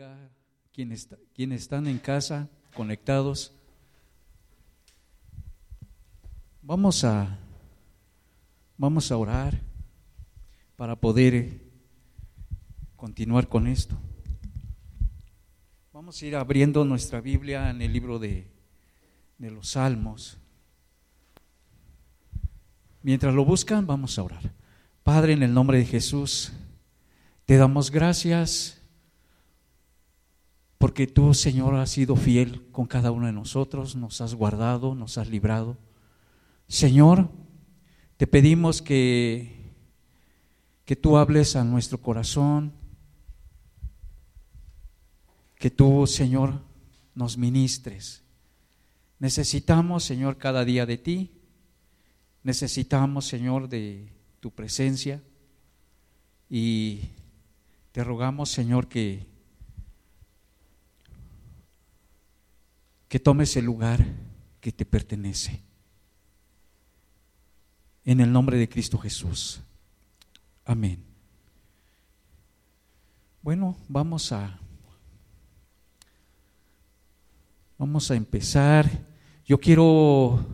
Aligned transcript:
bendiga 0.00 0.30
quienes, 0.72 1.08
quienes 1.34 1.62
están 1.62 1.86
en 1.86 1.98
casa, 1.98 2.48
conectados. 2.74 3.52
Vamos 6.62 7.04
a, 7.04 7.38
vamos 8.78 9.10
a 9.10 9.16
orar 9.16 9.60
para 10.76 10.96
poder 10.96 11.60
continuar 12.96 13.48
con 13.48 13.66
esto. 13.66 13.98
Vamos 15.92 16.22
a 16.22 16.26
ir 16.26 16.36
abriendo 16.36 16.84
nuestra 16.84 17.20
Biblia 17.20 17.68
en 17.68 17.82
el 17.82 17.92
libro 17.92 18.18
de, 18.18 18.46
de 19.38 19.50
los 19.50 19.70
Salmos. 19.70 20.38
Mientras 23.02 23.34
lo 23.34 23.44
buscan, 23.44 23.86
vamos 23.86 24.18
a 24.18 24.22
orar. 24.22 24.52
Padre, 25.02 25.32
en 25.34 25.42
el 25.42 25.52
nombre 25.52 25.78
de 25.78 25.84
Jesús, 25.84 26.52
te 27.44 27.56
damos 27.56 27.90
gracias 27.90 28.79
porque 30.90 31.06
tú, 31.06 31.34
Señor, 31.34 31.76
has 31.76 31.90
sido 31.90 32.16
fiel 32.16 32.66
con 32.72 32.84
cada 32.84 33.12
uno 33.12 33.26
de 33.26 33.32
nosotros, 33.32 33.94
nos 33.94 34.20
has 34.20 34.34
guardado, 34.34 34.96
nos 34.96 35.18
has 35.18 35.28
librado. 35.28 35.78
Señor, 36.66 37.30
te 38.16 38.26
pedimos 38.26 38.82
que, 38.82 39.72
que 40.84 40.96
tú 40.96 41.16
hables 41.16 41.54
a 41.54 41.62
nuestro 41.62 41.98
corazón, 41.98 42.72
que 45.60 45.70
tú, 45.70 46.08
Señor, 46.08 46.60
nos 47.14 47.38
ministres. 47.38 48.24
Necesitamos, 49.20 50.02
Señor, 50.02 50.38
cada 50.38 50.64
día 50.64 50.86
de 50.86 50.98
ti. 50.98 51.30
Necesitamos, 52.42 53.28
Señor, 53.28 53.68
de 53.68 54.12
tu 54.40 54.50
presencia. 54.50 55.22
Y 56.48 57.10
te 57.92 58.02
rogamos, 58.02 58.50
Señor, 58.50 58.88
que 58.88 59.29
que 63.10 63.18
tomes 63.18 63.56
el 63.56 63.64
lugar 63.64 64.06
que 64.60 64.70
te 64.70 64.86
pertenece. 64.86 65.60
En 68.04 68.20
el 68.20 68.32
nombre 68.32 68.56
de 68.56 68.68
Cristo 68.68 68.98
Jesús. 68.98 69.60
Amén. 70.64 71.02
Bueno, 73.42 73.76
vamos 73.88 74.30
a 74.30 74.60
vamos 77.76 78.08
a 78.12 78.14
empezar. 78.14 78.88
Yo 79.44 79.58
quiero 79.58 80.46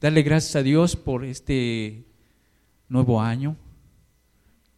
darle 0.00 0.22
gracias 0.22 0.56
a 0.56 0.62
Dios 0.62 0.96
por 0.96 1.26
este 1.26 2.06
nuevo 2.88 3.20
año 3.20 3.54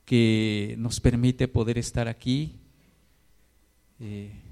que 0.05 0.75
nos 0.79 0.99
permite 0.99 1.47
poder 1.47 1.79
estar 1.79 2.09
aquí. 2.09 2.59
Eh, 4.01 4.50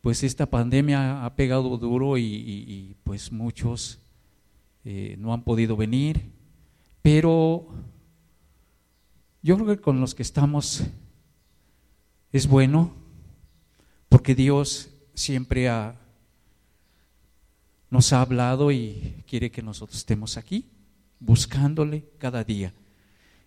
pues 0.00 0.22
esta 0.22 0.46
pandemia 0.46 1.24
ha 1.24 1.34
pegado 1.36 1.76
duro 1.76 2.16
y, 2.16 2.96
pues 3.04 3.32
muchos 3.32 3.98
eh, 4.84 5.16
no 5.18 5.34
han 5.34 5.42
podido 5.42 5.76
venir, 5.76 6.30
pero 7.02 7.68
yo 9.42 9.56
creo 9.56 9.66
que 9.66 9.80
con 9.80 10.00
los 10.00 10.14
que 10.14 10.22
estamos 10.22 10.84
es 12.32 12.46
bueno, 12.46 12.94
porque 14.08 14.34
Dios 14.34 14.90
siempre 15.14 15.68
nos 17.90 18.12
ha 18.12 18.22
hablado 18.22 18.70
y 18.70 19.22
quiere 19.26 19.50
que 19.50 19.62
nosotros 19.62 19.98
estemos 19.98 20.36
aquí, 20.36 20.70
buscándole 21.18 22.04
cada 22.18 22.42
día. 22.44 22.72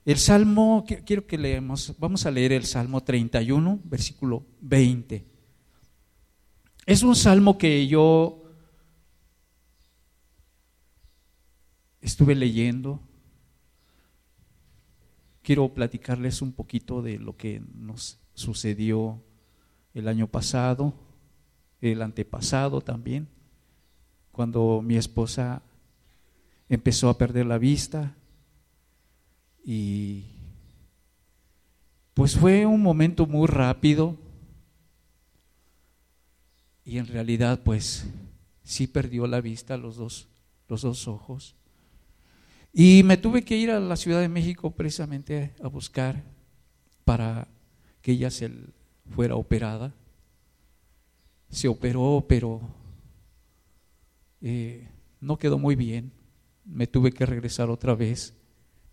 El 0.05 0.17
Salmo, 0.17 0.85
quiero 1.05 1.25
que 1.25 1.37
leemos, 1.37 1.95
vamos 1.97 2.25
a 2.25 2.31
leer 2.31 2.51
el 2.51 2.65
Salmo 2.65 3.01
31, 3.01 3.79
versículo 3.85 4.45
20. 4.61 5.32
Es 6.85 7.03
un 7.03 7.15
salmo 7.15 7.57
que 7.57 7.87
yo 7.87 8.43
estuve 12.01 12.35
leyendo. 12.35 12.99
Quiero 15.41 15.73
platicarles 15.73 16.41
un 16.41 16.51
poquito 16.51 17.01
de 17.01 17.19
lo 17.19 17.37
que 17.37 17.61
nos 17.75 18.19
sucedió 18.33 19.21
el 19.93 20.07
año 20.07 20.27
pasado, 20.27 20.93
el 21.81 22.01
antepasado 22.01 22.81
también, 22.81 23.27
cuando 24.31 24.81
mi 24.81 24.97
esposa 24.97 25.61
empezó 26.67 27.09
a 27.09 27.17
perder 27.17 27.45
la 27.45 27.57
vista 27.57 28.15
y 29.63 30.25
pues 32.13 32.35
fue 32.35 32.65
un 32.65 32.81
momento 32.81 33.25
muy 33.25 33.47
rápido, 33.47 34.17
y 36.85 36.97
en 36.97 37.07
realidad 37.07 37.61
pues 37.63 38.05
sí 38.63 38.87
perdió 38.87 39.27
la 39.27 39.41
vista 39.41 39.77
los 39.77 39.95
dos, 39.95 40.27
los 40.67 40.81
dos 40.81 41.07
ojos. 41.07 41.55
Y 42.73 43.03
me 43.03 43.17
tuve 43.17 43.43
que 43.43 43.55
ir 43.55 43.69
a 43.69 43.79
la 43.79 43.95
Ciudad 43.95 44.19
de 44.19 44.29
México 44.29 44.71
precisamente 44.71 45.53
a 45.61 45.67
buscar 45.67 46.23
para 47.05 47.47
que 48.01 48.13
ella 48.13 48.31
se 48.31 48.51
fuera 49.11 49.35
operada. 49.35 49.93
Se 51.49 51.67
operó, 51.67 52.25
pero 52.27 52.61
eh, 54.41 54.87
no 55.21 55.37
quedó 55.37 55.59
muy 55.59 55.75
bien. 55.75 56.11
Me 56.65 56.87
tuve 56.87 57.11
que 57.11 57.27
regresar 57.27 57.69
otra 57.69 57.93
vez. 57.93 58.33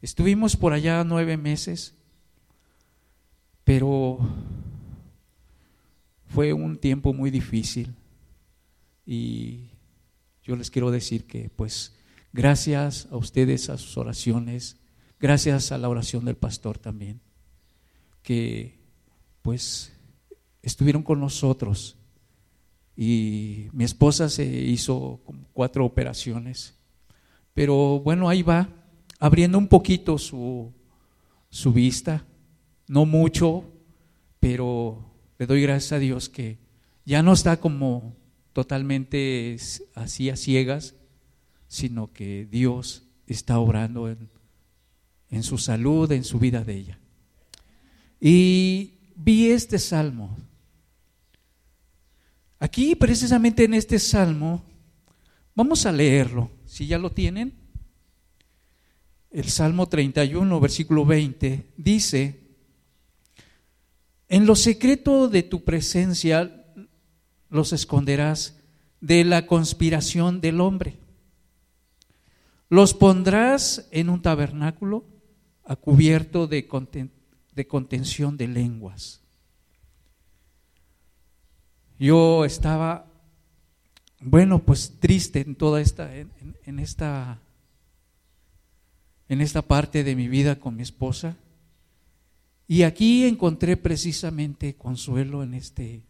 Estuvimos 0.03 0.57
por 0.57 0.75
allá 0.75 1.03
nueve 1.05 1.39
meses, 1.39 1.95
pero 3.65 4.19
fue 6.31 6.53
un 6.53 6.79
tiempo 6.79 7.13
muy 7.13 7.31
difícil 7.31 7.97
y 9.05 9.71
yo 10.45 10.55
les 10.55 10.71
quiero 10.71 10.93
decir 10.93 11.27
que 11.27 11.51
pues 11.51 11.97
gracias 12.33 13.09
a 13.11 13.17
ustedes, 13.17 13.69
a 13.69 13.77
sus 13.77 13.99
oraciones, 13.99 14.79
gracias 15.19 15.73
a 15.73 15.79
la 15.79 15.89
oración 15.89 16.25
del 16.25 16.37
pastor 16.37 16.79
también, 16.79 17.21
que 18.23 18.79
pues 19.43 19.93
estuvieron 20.63 21.03
con 21.03 21.19
nosotros. 21.19 21.97
Y 22.97 23.67
mi 23.73 23.83
esposa 23.83 24.29
se 24.29 24.45
hizo 24.45 25.21
cuatro 25.53 25.85
operaciones, 25.85 26.79
pero 27.55 27.99
bueno, 27.99 28.29
ahí 28.29 28.43
va, 28.43 28.69
abriendo 29.19 29.59
un 29.59 29.67
poquito 29.67 30.17
su, 30.17 30.73
su 31.49 31.73
vista, 31.73 32.25
no 32.87 33.05
mucho, 33.05 33.65
pero 34.39 35.10
le 35.41 35.47
doy 35.47 35.63
gracias 35.63 35.93
a 35.93 35.99
Dios 35.99 36.29
que 36.29 36.59
ya 37.07 37.23
no 37.23 37.33
está 37.33 37.61
como 37.61 38.15
totalmente 38.53 39.57
así 39.95 40.29
a 40.29 40.37
ciegas, 40.37 40.95
sino 41.67 42.13
que 42.13 42.45
Dios 42.45 43.05
está 43.27 43.59
obrando 43.59 44.11
en, 44.11 44.29
en 45.31 45.43
su 45.43 45.57
salud, 45.57 46.13
en 46.13 46.25
su 46.25 46.39
vida 46.39 46.63
de 46.63 46.75
ella. 46.75 46.99
Y 48.21 48.99
vi 49.17 49.49
este 49.49 49.79
salmo. 49.79 50.37
Aquí, 52.59 52.95
precisamente 52.95 53.65
en 53.65 53.73
este 53.73 53.99
salmo, 53.99 54.63
vamos 55.55 55.87
a 55.87 55.93
leerlo, 55.93 56.51
si 56.67 56.87
ya 56.87 56.99
lo 56.99 57.13
tienen. 57.13 57.55
El 59.31 59.49
Salmo 59.49 59.89
31, 59.89 60.61
versículo 60.61 61.07
20, 61.07 61.73
dice, 61.79 62.40
en 64.31 64.47
lo 64.47 64.55
secreto 64.55 65.29
de 65.29 65.43
tu 65.43 65.65
presencia 65.65 66.65
los 67.49 67.73
esconderás 67.73 68.61
de 69.01 69.25
la 69.25 69.45
conspiración 69.45 70.41
del 70.41 70.61
hombre. 70.61 71.01
Los 72.69 72.95
pondrás 72.95 73.89
en 73.91 74.09
un 74.09 74.23
tabernáculo 74.23 75.05
a 75.65 75.75
cubierto 75.75 76.47
de, 76.47 76.69
contención 77.67 78.37
de 78.37 78.47
lenguas. 78.47 79.21
Yo 81.99 82.45
estaba, 82.45 83.07
bueno, 84.21 84.61
pues 84.61 84.95
triste 85.01 85.41
en 85.41 85.57
toda 85.57 85.81
esta, 85.81 86.15
en 86.15 86.79
esta, 86.79 87.41
en 89.29 89.41
esta 89.41 89.63
parte 89.63 90.05
de 90.05 90.15
mi 90.15 90.29
vida 90.29 90.61
con 90.61 90.77
mi 90.77 90.85
esposa 90.85 91.37
y 92.71 92.85
aquí 92.85 93.25
encontré 93.25 93.77
precisamente 93.77 94.77
consuelo 94.77 95.43
en 95.43 95.55
este, 95.55 96.07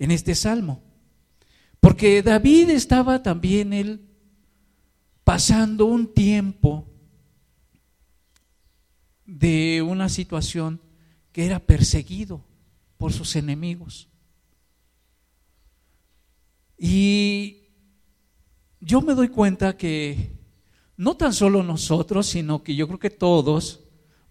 en 0.00 0.10
este 0.10 0.34
salmo. 0.34 0.82
Porque 1.78 2.20
David 2.20 2.70
estaba 2.70 3.22
también 3.22 3.72
él 3.72 4.04
pasando 5.22 5.84
un 5.84 6.12
tiempo 6.12 6.84
de 9.24 9.82
una 9.82 10.08
situación 10.08 10.80
que 11.30 11.46
era 11.46 11.60
perseguido 11.60 12.44
por 12.98 13.12
sus 13.12 13.36
enemigos. 13.36 14.08
Y 16.76 17.68
yo 18.80 19.00
me 19.00 19.14
doy 19.14 19.28
cuenta 19.28 19.76
que 19.76 20.32
no 20.96 21.16
tan 21.16 21.32
solo 21.32 21.62
nosotros, 21.62 22.26
sino 22.26 22.64
que 22.64 22.74
yo 22.74 22.88
creo 22.88 22.98
que 22.98 23.10
todos 23.10 23.83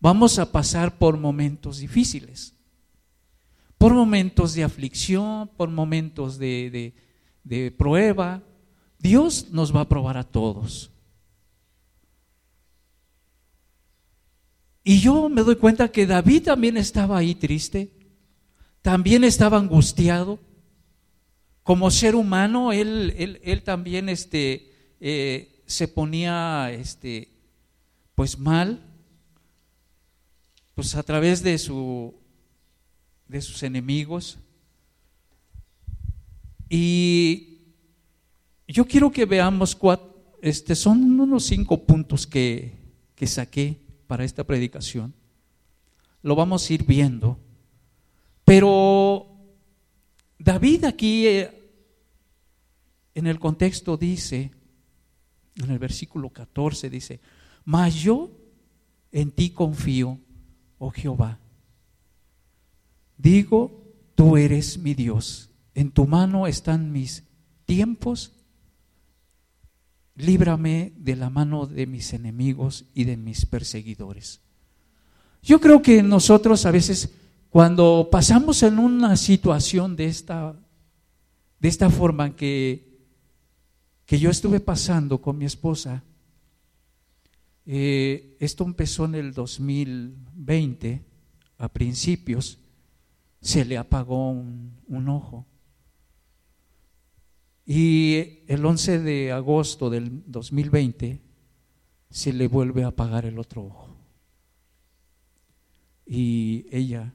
vamos 0.04 0.38
a 0.38 0.52
pasar 0.52 0.98
por 0.98 1.18
momentos 1.18 1.80
difíciles. 1.80 2.54
por 3.78 3.94
momentos 3.94 4.54
de 4.54 4.64
aflicción, 4.64 5.50
por 5.58 5.70
momentos 5.70 6.38
de, 6.38 6.94
de 7.44 7.72
prueba. 7.72 8.42
Dios 8.98 9.48
nos 9.52 9.76
va 9.76 9.82
a 9.82 9.90
probar 9.90 10.18
a 10.18 10.24
todos. 10.24 10.90
Y 14.86 15.00
yo 15.02 15.28
me 15.28 15.42
doy 15.42 15.58
cuenta 15.58 15.92
que 15.92 16.06
David 16.06 16.44
también 16.44 16.78
estaba 16.78 17.18
ahí 17.18 17.36
triste, 17.36 17.92
también 18.82 19.26
estaba 19.26 19.58
angustiado. 19.58 20.40
Como 21.64 21.92
ser 21.92 22.16
humano, 22.16 22.72
él, 22.72 23.42
él, 23.44 23.64
también 23.64 24.08
este, 24.08 24.96
eh, 25.02 25.64
se 25.66 25.90
ponía 25.90 26.72
este, 26.72 27.30
pues 28.16 28.40
mal, 28.40 28.93
pues 30.76 30.96
a 30.96 31.04
través 31.04 31.44
de, 31.44 31.58
su, 31.58 32.14
de 33.28 33.42
sus 33.42 33.64
enemigos. 33.64 34.40
Y 36.70 37.60
yo 38.68 38.86
quiero 38.86 39.12
que 39.12 39.26
veamos 39.26 39.76
cuatro, 39.76 40.38
este, 40.42 40.76
son 40.76 41.20
unos 41.20 41.46
cinco 41.46 41.86
puntos 41.86 42.26
que, 42.26 42.74
que 43.16 43.28
saqué 43.28 43.80
para 44.08 44.24
esta 44.24 44.44
predicación. 44.44 45.14
Lo 46.22 46.36
vamos 46.36 46.70
a 46.70 46.74
ir 46.74 46.84
viendo. 46.86 47.40
Pero 48.46 49.28
David 50.40 50.86
aquí 50.86 51.28
eh, 51.28 51.72
en 53.16 53.28
el 53.28 53.40
contexto 53.40 53.96
dice, 53.96 54.52
en 55.56 55.70
el 55.70 55.80
versículo 55.80 56.30
14 56.30 56.90
dice, 56.90 57.20
mas 57.64 57.94
yo 57.96 58.32
en 59.12 59.32
ti 59.32 59.52
confío, 59.52 60.20
oh 60.84 60.92
Jehová. 60.92 61.40
Digo, 63.18 63.84
tú 64.16 64.38
eres 64.38 64.78
mi 64.78 64.94
Dios, 64.94 65.50
en 65.74 65.92
tu 65.92 66.06
mano 66.06 66.48
están 66.48 66.92
mis 66.92 67.24
tiempos 67.66 68.34
líbrame 70.16 70.94
de 70.98 71.16
la 71.16 71.30
mano 71.30 71.66
de 71.66 71.88
mis 71.88 72.14
enemigos 72.14 72.86
y 72.94 73.06
de 73.06 73.18
mis 73.18 73.46
perseguidores. 73.46 74.42
Yo 75.42 75.60
creo 75.60 75.82
que 75.82 76.04
nosotros 76.04 76.66
a 76.66 76.72
veces 76.72 77.12
cuando 77.50 78.08
pasamos 78.12 78.64
en 78.64 78.80
una 78.80 79.16
situación 79.16 79.96
de 79.96 80.06
esta, 80.06 80.56
de 81.60 81.68
esta 81.68 81.90
forma 81.90 82.36
que, 82.36 83.00
que 84.06 84.20
yo 84.20 84.30
estuve 84.30 84.60
pasando 84.60 85.22
con 85.22 85.38
mi 85.38 85.46
esposa, 85.46 86.04
eh, 87.66 88.38
esto 88.40 88.64
empezó 88.64 89.06
en 89.06 89.16
el 89.16 89.34
2020, 89.34 91.04
a 91.58 91.70
principios, 91.70 92.60
se 93.42 93.66
le 93.66 93.78
apagó 93.78 94.32
un 94.32 95.10
ojo. 95.10 95.46
Y 97.66 98.44
el 98.48 98.66
11 98.66 99.00
de 99.00 99.32
agosto 99.32 99.90
del 99.90 100.24
2020 100.28 101.22
se 102.10 102.34
le 102.34 102.48
vuelve 102.48 102.84
a 102.84 102.88
apagar 102.88 103.26
el 103.26 103.40
otro 103.40 103.64
ojo. 103.64 103.98
Y 106.06 106.66
ella, 106.72 107.14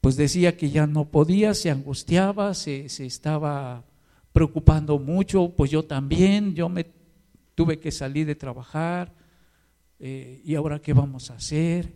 pues 0.00 0.16
decía 0.16 0.56
que 0.56 0.70
ya 0.70 0.86
no 0.86 1.10
podía, 1.10 1.54
se 1.54 1.70
angustiaba, 1.70 2.54
se, 2.54 2.86
estaba 2.86 3.84
preocupando 4.32 4.98
mucho, 4.98 5.54
pues 5.56 5.70
yo 5.70 5.84
también, 5.84 6.54
yo 6.54 6.68
me 6.68 6.86
tuve 7.54 7.78
que 7.78 7.92
salir 7.92 8.26
de 8.26 8.34
trabajar, 8.34 9.14
eh, 10.00 10.42
y 10.44 10.54
ahora 10.56 10.80
qué 10.80 10.92
vamos 10.92 11.30
a 11.30 11.34
hacer, 11.34 11.94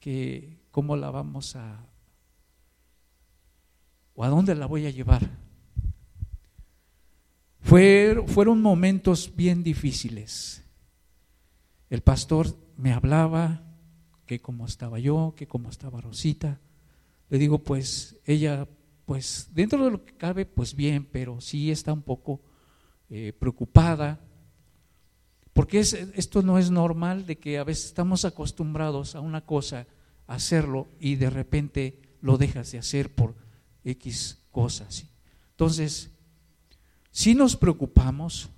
¿Qué, 0.00 0.60
cómo 0.70 0.96
la 0.96 1.10
vamos 1.10 1.56
a, 1.56 1.84
o 4.14 4.24
a 4.24 4.28
dónde 4.28 4.54
la 4.54 4.66
voy 4.66 4.86
a 4.86 4.90
llevar 4.90 5.46
fueron 7.66 8.62
momentos 8.62 9.32
bien 9.34 9.62
difíciles. 9.64 10.62
El 11.90 12.00
pastor 12.02 12.56
me 12.76 12.92
hablaba 12.92 13.62
que 14.24 14.40
cómo 14.40 14.66
estaba 14.66 14.98
yo, 14.98 15.34
que 15.36 15.48
cómo 15.48 15.68
estaba 15.68 16.00
Rosita. 16.00 16.60
Le 17.28 17.38
digo, 17.38 17.58
pues 17.58 18.20
ella, 18.24 18.68
pues 19.04 19.50
dentro 19.52 19.84
de 19.84 19.90
lo 19.90 20.04
que 20.04 20.16
cabe, 20.16 20.46
pues 20.46 20.74
bien, 20.74 21.08
pero 21.10 21.40
sí 21.40 21.70
está 21.70 21.92
un 21.92 22.02
poco 22.02 22.40
eh, 23.10 23.32
preocupada, 23.36 24.20
porque 25.56 25.80
esto 25.80 26.42
no 26.42 26.58
es 26.58 26.70
normal 26.70 27.24
de 27.24 27.38
que 27.38 27.56
a 27.56 27.64
veces 27.64 27.86
estamos 27.86 28.26
acostumbrados 28.26 29.14
a 29.14 29.20
una 29.20 29.40
cosa, 29.40 29.86
a 30.26 30.34
hacerlo, 30.34 30.86
y 31.00 31.14
de 31.14 31.30
repente 31.30 31.98
lo 32.20 32.36
dejas 32.36 32.72
de 32.72 32.78
hacer 32.78 33.14
por 33.14 33.34
X 33.82 34.38
cosas. 34.50 35.06
Entonces, 35.52 36.10
si 37.10 37.34
nos 37.34 37.56
preocupamos. 37.56 38.50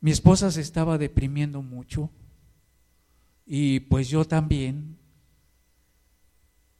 Mi 0.00 0.10
esposa 0.10 0.50
se 0.50 0.60
estaba 0.60 0.98
deprimiendo 0.98 1.62
mucho 1.62 2.10
y 3.46 3.80
pues 3.80 4.10
yo 4.10 4.26
también. 4.26 4.98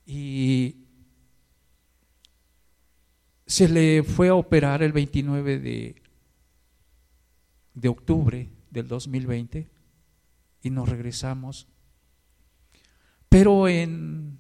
Y 0.04 0.76
se 3.46 3.68
le 3.68 4.02
fue 4.02 4.28
a 4.28 4.34
operar 4.34 4.82
el 4.82 4.92
29 4.92 5.58
de, 5.60 6.01
de 7.74 7.88
octubre 7.88 8.50
del 8.70 8.88
2020 8.88 9.69
y 10.62 10.70
nos 10.70 10.88
regresamos. 10.88 11.69
Pero 13.28 13.69
en, 13.69 14.38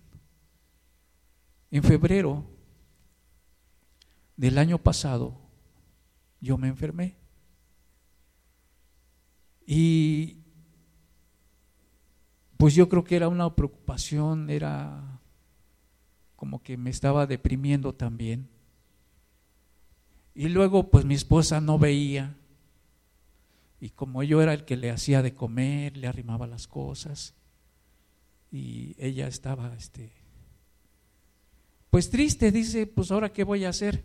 en 1.70 1.82
febrero 1.82 2.44
del 4.36 4.58
año 4.58 4.78
pasado 4.78 5.38
yo 6.40 6.58
me 6.58 6.68
enfermé. 6.68 7.16
Y 9.66 10.38
pues 12.56 12.74
yo 12.74 12.88
creo 12.88 13.04
que 13.04 13.16
era 13.16 13.28
una 13.28 13.54
preocupación, 13.54 14.50
era 14.50 15.20
como 16.36 16.62
que 16.62 16.76
me 16.76 16.90
estaba 16.90 17.26
deprimiendo 17.26 17.94
también. 17.94 18.48
Y 20.34 20.48
luego 20.48 20.90
pues 20.90 21.04
mi 21.04 21.14
esposa 21.14 21.60
no 21.60 21.78
veía. 21.78 22.36
Y 23.82 23.90
como 23.90 24.22
yo 24.22 24.40
era 24.40 24.54
el 24.54 24.64
que 24.64 24.76
le 24.76 24.92
hacía 24.92 25.22
de 25.22 25.34
comer, 25.34 25.96
le 25.96 26.06
arrimaba 26.06 26.46
las 26.46 26.68
cosas. 26.68 27.34
Y 28.52 28.94
ella 28.96 29.26
estaba 29.26 29.74
este 29.74 30.12
pues 31.90 32.08
triste, 32.08 32.52
dice, 32.52 32.86
pues 32.86 33.10
ahora 33.10 33.32
qué 33.32 33.42
voy 33.42 33.64
a 33.64 33.70
hacer? 33.70 34.04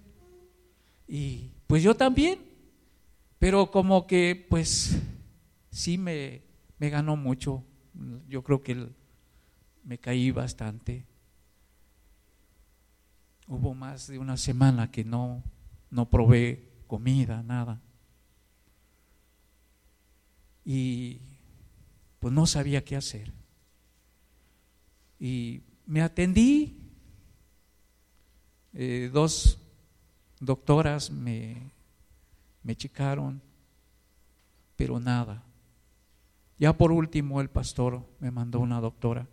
Y 1.07 1.51
pues 1.67 1.84
yo 1.84 1.96
también, 1.96 2.39
pero 3.38 3.69
como 3.69 4.07
que 4.07 4.48
pues 4.50 5.00
sí 5.69 6.00
me, 6.00 6.41
me 6.79 6.89
ganó 6.89 7.15
mucho. 7.15 7.63
Yo 8.27 8.43
creo 8.43 8.63
que 8.63 8.89
me 9.84 10.00
caí 10.00 10.31
bastante. 10.31 11.05
Hubo 13.48 13.75
más 13.75 14.07
de 14.07 14.17
una 14.17 14.38
semana 14.38 14.89
que 14.89 15.03
no, 15.03 15.43
no 15.91 16.10
probé 16.10 16.67
comida, 16.88 17.43
nada. 17.43 17.79
Y 20.69 21.21
pues 22.19 22.33
no 22.33 22.45
sabía 22.45 22.83
qué 22.83 22.97
hacer. 22.97 23.31
Y 25.17 25.62
me 25.86 26.01
atendí. 26.01 26.77
Eh, 28.74 29.09
dos 29.13 29.57
doctoras 30.41 31.09
me, 31.09 31.71
me 32.63 32.75
checaron, 32.75 33.41
pero 34.75 35.00
nada. 35.00 35.41
Ya 36.59 36.77
por 36.77 36.91
último 36.91 37.39
el 37.39 37.50
pastor 37.50 38.05
me 38.19 38.29
mandó 38.29 38.59
una 38.59 38.81
doctora 38.81 39.25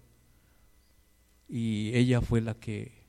y 1.48 1.90
ella 1.94 2.20
fue 2.20 2.42
la 2.42 2.54
que 2.54 3.08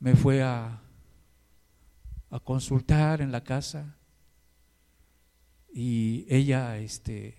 me 0.00 0.14
fue 0.14 0.42
a, 0.42 0.82
a 2.28 2.40
consultar 2.40 3.22
en 3.22 3.32
la 3.32 3.42
casa 3.42 3.96
y 5.72 6.26
ella 6.28 6.78
este 6.78 7.38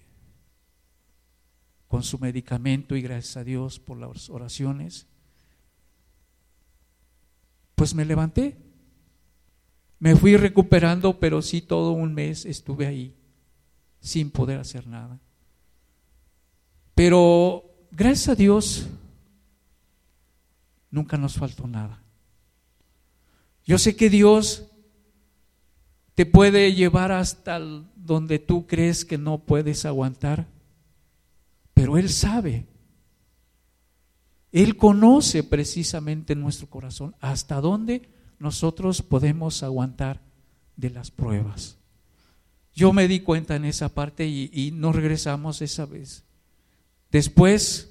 con 1.88 2.04
su 2.04 2.18
medicamento 2.18 2.96
y 2.96 3.02
gracias 3.02 3.38
a 3.38 3.44
Dios 3.44 3.80
por 3.80 3.98
las 3.98 4.30
oraciones 4.30 5.08
pues 7.76 7.94
me 7.94 8.06
levanté 8.06 8.58
me 10.04 10.18
fui 10.18 10.36
recuperando, 10.36 11.18
pero 11.18 11.42
sí 11.42 11.62
todo 11.62 11.94
un 11.94 12.14
mes 12.14 12.46
estuve 12.46 12.88
ahí 12.88 13.16
sin 14.02 14.32
poder 14.32 14.60
hacer 14.60 14.86
nada. 14.86 15.18
Pero 16.94 17.64
gracias 17.90 18.28
a 18.28 18.36
Dios 18.36 18.88
nunca 20.92 21.16
nos 21.16 21.36
faltó 21.36 21.68
nada. 21.68 22.04
Yo 23.66 23.78
sé 23.78 23.96
que 23.96 24.10
Dios 24.10 24.66
te 26.16 26.26
puede 26.26 26.74
llevar 26.74 27.14
hasta 27.14 27.58
donde 28.04 28.40
tú 28.40 28.68
crees 28.68 29.06
que 29.06 29.18
no 29.18 29.40
puedes 29.40 29.86
aguantar, 29.86 30.48
pero 31.74 31.98
Él 31.98 32.10
sabe. 32.10 32.66
Él 34.52 34.78
conoce 34.78 35.44
precisamente 35.44 36.36
nuestro 36.36 36.68
corazón 36.68 37.16
hasta 37.20 37.60
dónde 37.60 38.10
nosotros 38.40 39.02
podemos 39.02 39.64
aguantar 39.64 40.22
de 40.76 40.90
las 40.90 41.10
pruebas. 41.10 41.78
Yo 42.76 42.94
me 42.94 43.08
di 43.08 43.22
cuenta 43.22 43.56
en 43.56 43.66
esa 43.66 43.90
parte 43.90 44.28
y, 44.28 44.50
y 44.52 44.72
nos 44.72 44.96
regresamos 44.96 45.62
esa 45.62 45.86
vez. 45.86 46.24
Después 47.12 47.90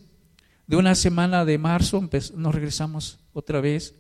de 0.67 0.77
una 0.77 0.95
semana 0.95 1.45
de 1.45 1.59
marzo 1.59 2.09
nos 2.37 2.55
regresamos 2.55 3.19
otra 3.33 3.61
vez 3.61 3.95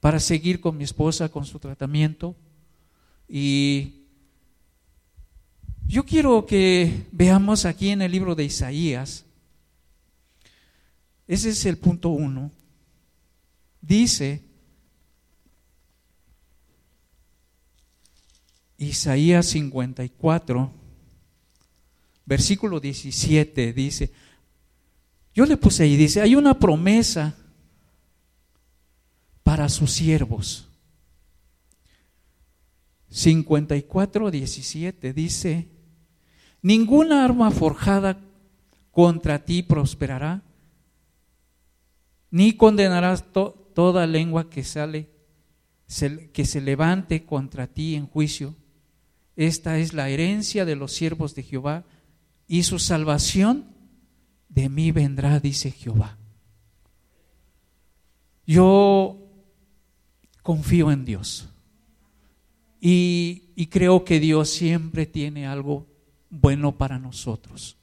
para 0.00 0.20
seguir 0.20 0.60
con 0.60 0.76
mi 0.76 0.84
esposa 0.84 1.28
con 1.30 1.44
su 1.44 1.58
tratamiento. 1.58 2.36
Y 3.28 3.95
yo 5.88 6.04
quiero 6.04 6.46
que 6.46 7.06
veamos 7.12 7.64
aquí 7.64 7.90
en 7.90 8.02
el 8.02 8.12
libro 8.12 8.34
de 8.34 8.44
Isaías, 8.44 9.24
ese 11.26 11.50
es 11.50 11.64
el 11.66 11.78
punto 11.78 12.10
uno, 12.10 12.50
dice 13.80 14.42
Isaías 18.78 19.46
54, 19.46 20.72
versículo 22.24 22.80
17, 22.80 23.72
dice, 23.72 24.12
yo 25.34 25.46
le 25.46 25.56
puse 25.56 25.84
ahí, 25.84 25.96
dice, 25.96 26.20
hay 26.20 26.34
una 26.34 26.58
promesa 26.58 27.36
para 29.42 29.68
sus 29.68 29.92
siervos. 29.92 30.68
54, 33.10 34.30
17 34.30 35.12
dice, 35.12 35.75
ninguna 36.66 37.24
arma 37.24 37.52
forjada 37.52 38.18
contra 38.90 39.44
ti 39.44 39.62
prosperará, 39.62 40.42
ni 42.32 42.54
condenarás 42.54 43.24
toda 43.32 44.04
lengua 44.04 44.50
que 44.50 44.64
sale, 44.64 45.08
que 46.32 46.44
se 46.44 46.60
levante 46.60 47.24
contra 47.24 47.68
ti 47.68 47.94
en 47.94 48.08
juicio. 48.08 48.56
Esta 49.36 49.78
es 49.78 49.92
la 49.92 50.08
herencia 50.08 50.64
de 50.64 50.74
los 50.74 50.90
siervos 50.90 51.36
de 51.36 51.44
Jehová 51.44 51.84
y 52.48 52.64
su 52.64 52.80
salvación 52.80 53.66
de 54.48 54.68
mí 54.68 54.90
vendrá, 54.90 55.38
dice 55.38 55.70
Jehová. 55.70 56.18
Yo 58.44 59.18
confío 60.42 60.90
en 60.90 61.04
Dios 61.04 61.48
y, 62.80 63.50
y, 63.54 63.66
creo 63.66 64.04
que 64.04 64.18
Dios 64.18 64.50
siempre 64.50 65.06
tiene 65.06 65.46
algo 65.46 65.86
bueno 66.40 66.76
para 66.76 66.98
nosotros. 66.98 67.76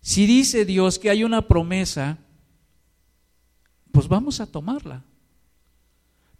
Si 0.00 0.26
dice 0.26 0.64
Dios 0.64 0.98
que 0.98 1.10
hay 1.10 1.24
una 1.24 1.48
promesa, 1.48 2.18
pues 3.92 4.08
vamos 4.08 4.40
a 4.40 4.46
tomarla. 4.46 5.02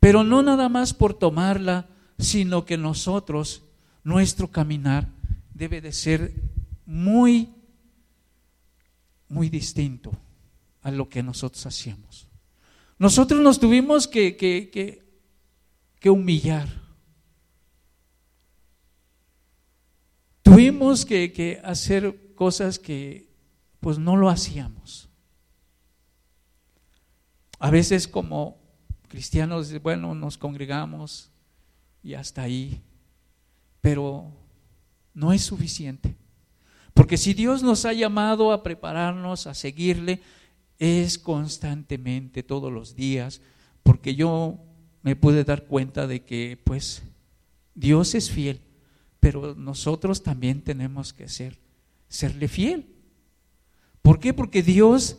Pero 0.01 0.23
no 0.23 0.43
nada 0.43 0.69
más 0.69 0.93
por 0.93 1.15
tomarla, 1.15 1.89
sino 2.19 2.65
que 2.65 2.77
nosotros, 2.77 3.63
nuestro 4.03 4.51
caminar 4.51 5.09
debe 5.55 5.81
de 5.81 5.93
ser 5.93 6.35
muy 6.85 7.49
muy 9.29 9.49
distinto 9.49 10.13
a 10.83 10.91
lo 10.91 11.09
que 11.09 11.23
nosotros 11.23 11.67
hacíamos. 11.67 12.29
Nosotros 12.99 13.41
nos 13.41 13.59
tuvimos 13.59 14.07
que, 14.07 14.37
que, 14.37 16.11
humillar. 16.11 16.69
Tuvimos 20.45 21.07
que, 21.07 21.61
hacer 21.65 22.35
cosas 22.35 22.79
que 22.79 23.31
pues 23.81 23.99
no 23.99 24.17
lo 24.17 24.29
hacíamos. 24.29 25.09
A 27.59 27.71
veces 27.71 28.07
como 28.07 28.59
cristianos, 29.09 29.73
bueno, 29.83 30.15
nos 30.15 30.37
congregamos 30.37 31.31
y 32.03 32.13
hasta 32.13 32.43
ahí, 32.43 32.83
pero 33.81 34.31
no 35.15 35.33
es 35.33 35.43
suficiente. 35.43 36.15
Porque 36.93 37.17
si 37.17 37.33
Dios 37.33 37.63
nos 37.63 37.87
ha 37.87 37.95
llamado 37.95 38.53
a 38.53 38.63
prepararnos, 38.63 39.47
a 39.47 39.55
seguirle, 39.55 40.21
es 40.79 41.19
constantemente, 41.19 42.43
todos 42.43 42.71
los 42.71 42.95
días, 42.95 43.41
porque 43.83 44.15
yo 44.15 44.59
me 45.03 45.17
pude 45.17 45.43
dar 45.43 45.65
cuenta 45.65 46.07
de 46.07 46.23
que 46.23 46.61
pues 46.63 47.03
Dios 47.75 48.15
es 48.15 48.31
fiel, 48.31 48.61
pero 49.25 49.55
nosotros 49.55 50.23
también 50.23 50.61
tenemos 50.61 51.15
que 51.15 51.31
ser, 51.31 51.59
serle 52.09 52.47
fiel. 52.47 52.85
¿Por 54.03 54.21
qué? 54.21 54.35
Porque 54.35 54.63
Dios 54.63 55.19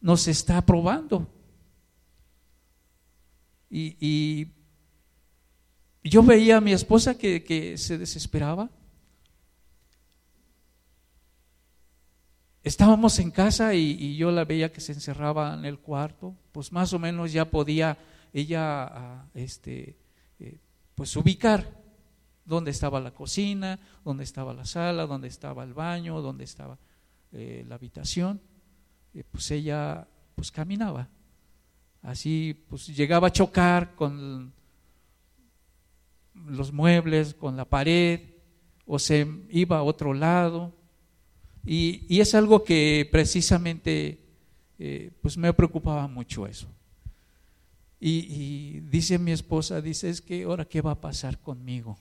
nos 0.00 0.26
está 0.26 0.64
probando. 0.64 1.28
Y, 3.68 4.48
yo 6.02 6.22
veía 6.22 6.56
a 6.56 6.60
mi 6.62 6.72
esposa 6.72 7.18
que, 7.18 7.44
que 7.44 7.76
se 7.76 7.98
desesperaba 7.98 8.70
Estábamos 12.62 13.18
en 13.18 13.30
casa 13.30 13.74
y, 13.74 14.16
yo 14.16 14.30
la 14.30 14.46
veía 14.46 14.72
que 14.72 14.80
se 14.80 14.92
encerraba 14.92 15.52
en 15.52 15.66
el 15.66 15.78
cuarto, 15.78 16.34
pues 16.52 16.72
más 16.72 16.94
o 16.94 16.98
menos 16.98 17.34
ya 17.34 17.50
podía 17.50 17.98
ella 18.32 18.84
ah, 18.84 19.28
este, 19.34 19.98
eh, 20.40 20.58
pues 20.94 21.14
ubicar 21.16 21.85
dónde 22.46 22.70
estaba 22.70 23.00
la 23.00 23.12
cocina, 23.12 23.78
dónde 24.04 24.24
estaba 24.24 24.54
la 24.54 24.64
sala, 24.64 25.06
dónde 25.06 25.28
estaba 25.28 25.64
el 25.64 25.74
baño, 25.74 26.20
dónde 26.20 26.44
estaba 26.44 26.78
eh, 27.32 27.64
la 27.68 27.74
habitación. 27.74 28.40
Eh, 29.12 29.24
pues 29.30 29.50
ella 29.50 30.06
pues 30.34 30.50
caminaba. 30.50 31.08
Así 32.02 32.64
pues 32.68 32.86
llegaba 32.86 33.28
a 33.28 33.32
chocar 33.32 33.94
con 33.94 34.52
los 36.34 36.72
muebles, 36.72 37.34
con 37.34 37.56
la 37.56 37.64
pared, 37.64 38.20
o 38.86 38.98
se 38.98 39.26
iba 39.50 39.78
a 39.78 39.82
otro 39.82 40.14
lado 40.14 40.72
y, 41.66 42.20
es 42.20 42.34
algo 42.34 42.62
que 42.62 43.08
precisamente 43.10 44.20
eh, 44.78 45.10
pues 45.20 45.36
me 45.36 45.52
preocupaba 45.52 46.06
mucho 46.06 46.46
eso. 46.46 46.68
Y, 47.98 48.80
dice 48.80 49.18
mi 49.18 49.32
esposa, 49.32 49.80
dice, 49.80 50.08
es 50.08 50.20
que 50.20 50.44
ahora 50.44 50.64
qué 50.64 50.80
va 50.80 50.92
a 50.92 51.00
pasar 51.00 51.40
conmigo. 51.40 51.98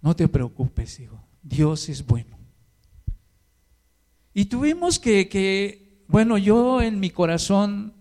No 0.00 0.14
te 0.14 0.28
preocupes, 0.28 1.00
hijo, 1.00 1.20
Dios 1.42 1.88
es 1.88 2.06
bueno. 2.06 2.38
Y 4.32 4.44
tuvimos 4.44 4.98
que, 4.98 5.28
que, 5.28 6.04
bueno, 6.06 6.38
yo 6.38 6.80
en 6.80 7.00
mi 7.00 7.10
corazón 7.10 7.92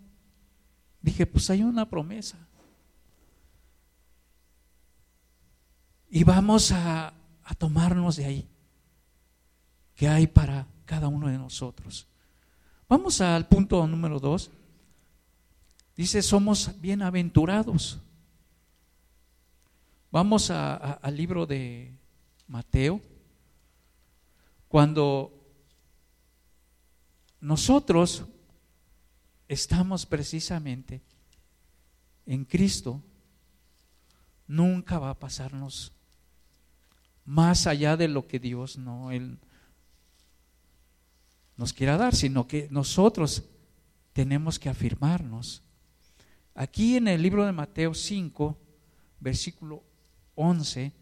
dije, 1.02 1.26
pues 1.26 1.50
hay 1.50 1.64
una 1.64 1.90
promesa. 1.90 2.38
Y 6.10 6.24
vamos 6.24 6.72
a, 6.72 7.14
a 7.44 7.56
tomarnos 7.56 8.18
de 8.18 8.26
ahí 8.26 8.50
que 9.96 10.08
hay 10.08 10.28
para 10.28 10.68
cada 10.86 11.08
uno 11.08 11.28
de 11.28 11.38
nosotros. 11.38 12.08
Vamos 12.88 13.20
al 13.20 13.48
punto 13.48 13.86
número 13.88 14.20
dos. 14.20 14.52
Dice, 15.96 16.22
somos 16.22 16.80
bienaventurados. 16.80 18.00
Vamos 20.10 20.50
al 20.52 21.18
libro 21.18 21.46
de 21.46 21.94
Mateo. 22.48 23.02
Cuando 24.70 25.34
nosotros 27.42 28.24
estamos 29.50 30.06
precisamente 30.06 31.02
en 32.26 32.46
Cristo, 32.46 33.04
nunca 34.48 34.98
va 34.98 35.10
a 35.10 35.20
pasarnos 35.20 35.92
más 37.26 37.68
allá 37.68 37.98
de 37.98 38.08
lo 38.08 38.28
que 38.28 38.40
Dios 38.40 38.78
no, 38.78 39.10
nos 41.58 41.74
quiera 41.74 41.98
dar, 41.98 42.16
sino 42.16 42.48
que 42.48 42.70
nosotros 42.72 43.44
tenemos 44.14 44.58
que 44.58 44.70
afirmarnos. 44.70 45.64
Aquí 46.56 46.96
en 46.96 47.10
el 47.10 47.22
libro 47.22 47.46
de 47.46 47.52
Mateo 47.52 47.94
5, 47.94 48.58
versículo 49.20 49.84
11, 50.38 50.94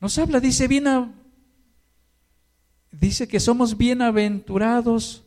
nos 0.00 0.16
habla, 0.18 0.38
dice, 0.38 0.68
bien, 0.68 0.84
dice 2.92 3.26
que 3.26 3.40
somos 3.40 3.76
bienaventurados 3.76 5.24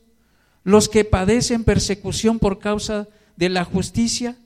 los 0.63 0.87
que 0.87 1.03
padecen 1.03 1.65
persecución 1.65 2.39
por 2.39 2.59
causa 2.59 3.09
de 3.35 3.49
la 3.49 3.65
justicia, 3.65 4.37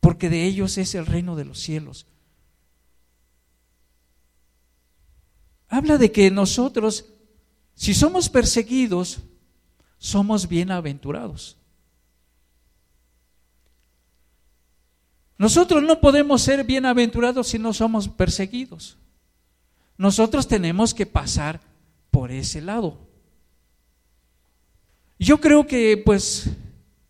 porque 0.00 0.28
de 0.28 0.44
ellos 0.44 0.78
es 0.78 0.96
el 0.96 1.06
reino 1.06 1.36
de 1.36 1.44
los 1.44 1.60
cielos. 1.60 2.06
Habla 5.68 5.98
de 5.98 6.10
que 6.10 6.30
nosotros 6.32 7.06
si 7.74 7.92
somos 7.92 8.28
perseguidos, 8.28 9.20
somos 9.98 10.48
bienaventurados. 10.48 11.56
Nosotros 15.36 15.82
no 15.82 16.00
podemos 16.00 16.42
ser 16.42 16.64
bienaventurados 16.64 17.48
si 17.48 17.58
no 17.58 17.72
somos 17.72 18.08
perseguidos. 18.08 18.96
Nosotros 19.96 20.46
tenemos 20.46 20.94
que 20.94 21.06
pasar 21.06 21.60
por 22.10 22.30
ese 22.30 22.60
lado. 22.60 22.98
Yo 25.18 25.40
creo 25.40 25.66
que 25.66 25.96
pues 25.96 26.50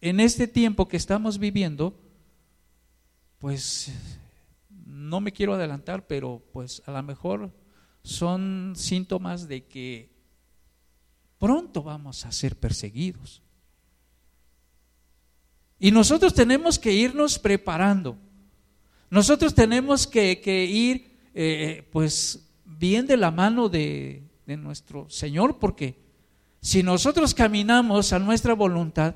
en 0.00 0.20
este 0.20 0.46
tiempo 0.46 0.88
que 0.88 0.96
estamos 0.96 1.38
viviendo, 1.38 1.98
pues 3.38 3.92
no 4.70 5.20
me 5.20 5.32
quiero 5.32 5.54
adelantar, 5.54 6.06
pero 6.06 6.42
pues 6.52 6.82
a 6.86 6.92
lo 6.92 7.02
mejor 7.02 7.52
son 8.02 8.74
síntomas 8.76 9.48
de 9.48 9.66
que 9.66 10.14
pronto 11.38 11.82
vamos 11.82 12.24
a 12.24 12.32
ser 12.32 12.56
perseguidos. 12.56 13.43
Y 15.78 15.90
nosotros 15.90 16.34
tenemos 16.34 16.78
que 16.78 16.92
irnos 16.92 17.38
preparando. 17.38 18.16
Nosotros 19.10 19.54
tenemos 19.54 20.06
que, 20.06 20.40
ir 20.64 21.16
eh, 21.34 21.88
pues 21.92 22.48
bien 22.64 23.06
de 23.06 23.16
la 23.16 23.30
mano 23.30 23.68
de, 23.68 24.22
de 24.46 24.56
nuestro 24.56 25.08
Señor, 25.10 25.58
porque 25.58 25.96
si 26.60 26.82
nosotros 26.82 27.34
caminamos 27.34 28.12
a 28.12 28.18
nuestra 28.18 28.54
voluntad, 28.54 29.14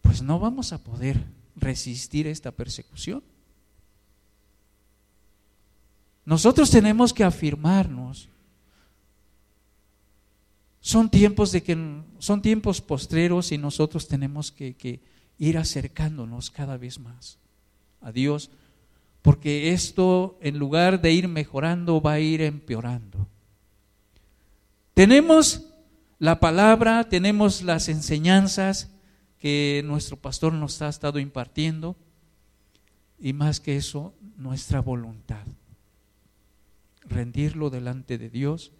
pues 0.00 0.22
no 0.22 0.38
vamos 0.38 0.72
a 0.72 0.82
poder 0.82 1.24
resistir 1.54 2.26
esta 2.26 2.50
persecución. 2.50 3.22
Nosotros 6.24 6.70
tenemos 6.70 7.12
que 7.12 7.24
afirmarnos. 7.24 8.28
Son 10.80 11.10
tiempos 11.10 11.52
de 11.52 11.62
que 11.62 11.76
son 12.18 12.42
tiempos 12.42 12.80
postreros 12.80 13.52
y 13.52 13.58
nosotros 13.58 14.08
tenemos 14.08 14.50
que, 14.50 14.74
que 14.74 15.00
ir 15.38 15.58
acercándonos 15.58 16.50
cada 16.50 16.76
vez 16.76 16.98
más 16.98 17.38
a 18.00 18.12
Dios, 18.12 18.50
porque 19.22 19.72
esto 19.72 20.38
en 20.40 20.58
lugar 20.58 21.00
de 21.00 21.12
ir 21.12 21.28
mejorando 21.28 22.00
va 22.00 22.12
a 22.12 22.20
ir 22.20 22.40
empeorando. 22.40 23.26
Tenemos 24.94 25.66
la 26.18 26.40
palabra, 26.40 27.08
tenemos 27.08 27.62
las 27.62 27.88
enseñanzas 27.88 28.90
que 29.38 29.82
nuestro 29.84 30.16
pastor 30.16 30.52
nos 30.52 30.80
ha 30.82 30.88
estado 30.88 31.18
impartiendo 31.18 31.96
y 33.18 33.32
más 33.32 33.60
que 33.60 33.76
eso, 33.76 34.14
nuestra 34.36 34.80
voluntad. 34.80 35.46
Rendirlo 37.02 37.70
delante 37.70 38.18
de 38.18 38.30
Dios, 38.30 38.72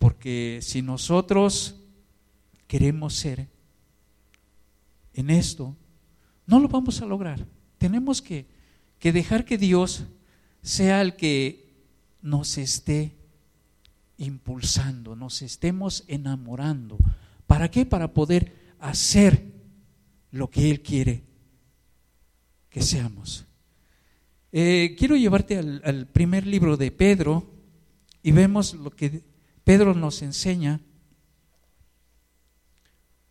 porque 0.00 0.60
si 0.62 0.80
nosotros 0.80 1.76
queremos 2.66 3.14
ser 3.14 3.48
en 5.12 5.28
esto, 5.28 5.76
no 6.46 6.58
lo 6.58 6.68
vamos 6.68 7.02
a 7.02 7.06
lograr. 7.06 7.46
Tenemos 7.76 8.22
que, 8.22 8.46
que 8.98 9.12
dejar 9.12 9.44
que 9.44 9.58
Dios 9.58 10.04
sea 10.62 11.02
el 11.02 11.16
que 11.16 11.84
nos 12.22 12.56
esté 12.56 13.12
impulsando, 14.16 15.14
nos 15.16 15.42
estemos 15.42 16.02
enamorando. 16.08 16.96
¿Para 17.46 17.70
qué? 17.70 17.84
Para 17.84 18.14
poder 18.14 18.54
hacer 18.78 19.52
lo 20.30 20.48
que 20.48 20.70
Él 20.70 20.80
quiere 20.80 21.24
que 22.70 22.80
seamos. 22.80 23.44
Eh, 24.50 24.96
quiero 24.98 25.14
llevarte 25.14 25.58
al, 25.58 25.82
al 25.84 26.06
primer 26.06 26.46
libro 26.46 26.78
de 26.78 26.90
Pedro 26.90 27.52
y 28.22 28.32
vemos 28.32 28.72
lo 28.72 28.90
que 28.90 29.28
Pedro 29.64 29.94
nos 29.94 30.22
enseña, 30.22 30.80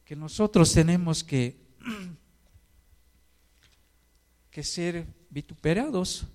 que 0.06 0.16
nosotros 0.16 0.74
tenemos 0.74 1.24
que, 1.24 1.58
que 4.52 4.64
ser 4.64 5.06
vituperados 5.30 6.28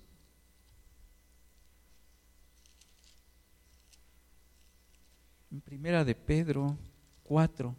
En 5.55 5.61
primera 5.61 6.03
de 6.03 6.13
Pedro 6.13 6.77
4, 7.23 7.73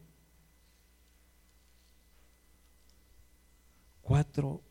4, 4.00 4.62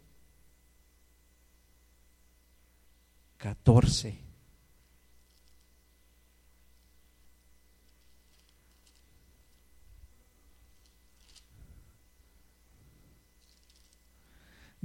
14. 3.38 4.25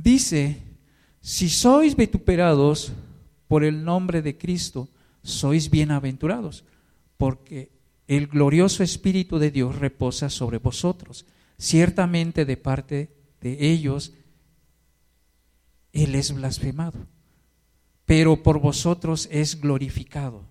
Dice, 0.03 0.63
si 1.21 1.51
sois 1.51 1.95
vituperados 1.95 2.93
por 3.49 3.65
el 3.65 3.85
nombre 3.85 4.23
de 4.23 4.39
Cristo, 4.39 4.89
sois 5.23 5.69
bienaventurados, 5.69 6.65
porque 7.19 7.71
el 8.07 8.27
glorioso 8.27 8.83
Espíritu 8.83 9.39
de 9.39 9.51
Dios 9.51 9.77
reposa 9.77 10.31
sobre 10.31 10.57
vosotros. 10.57 11.27
Ciertamente 11.59 12.47
de 12.47 12.57
parte 12.57 13.15
de 13.43 13.71
ellos 13.71 14.15
Él 15.93 16.15
es 16.15 16.33
blasfemado, 16.33 17.07
pero 18.07 18.43
por 18.43 18.59
vosotros 18.59 19.29
es 19.31 19.61
glorificado. 19.61 20.47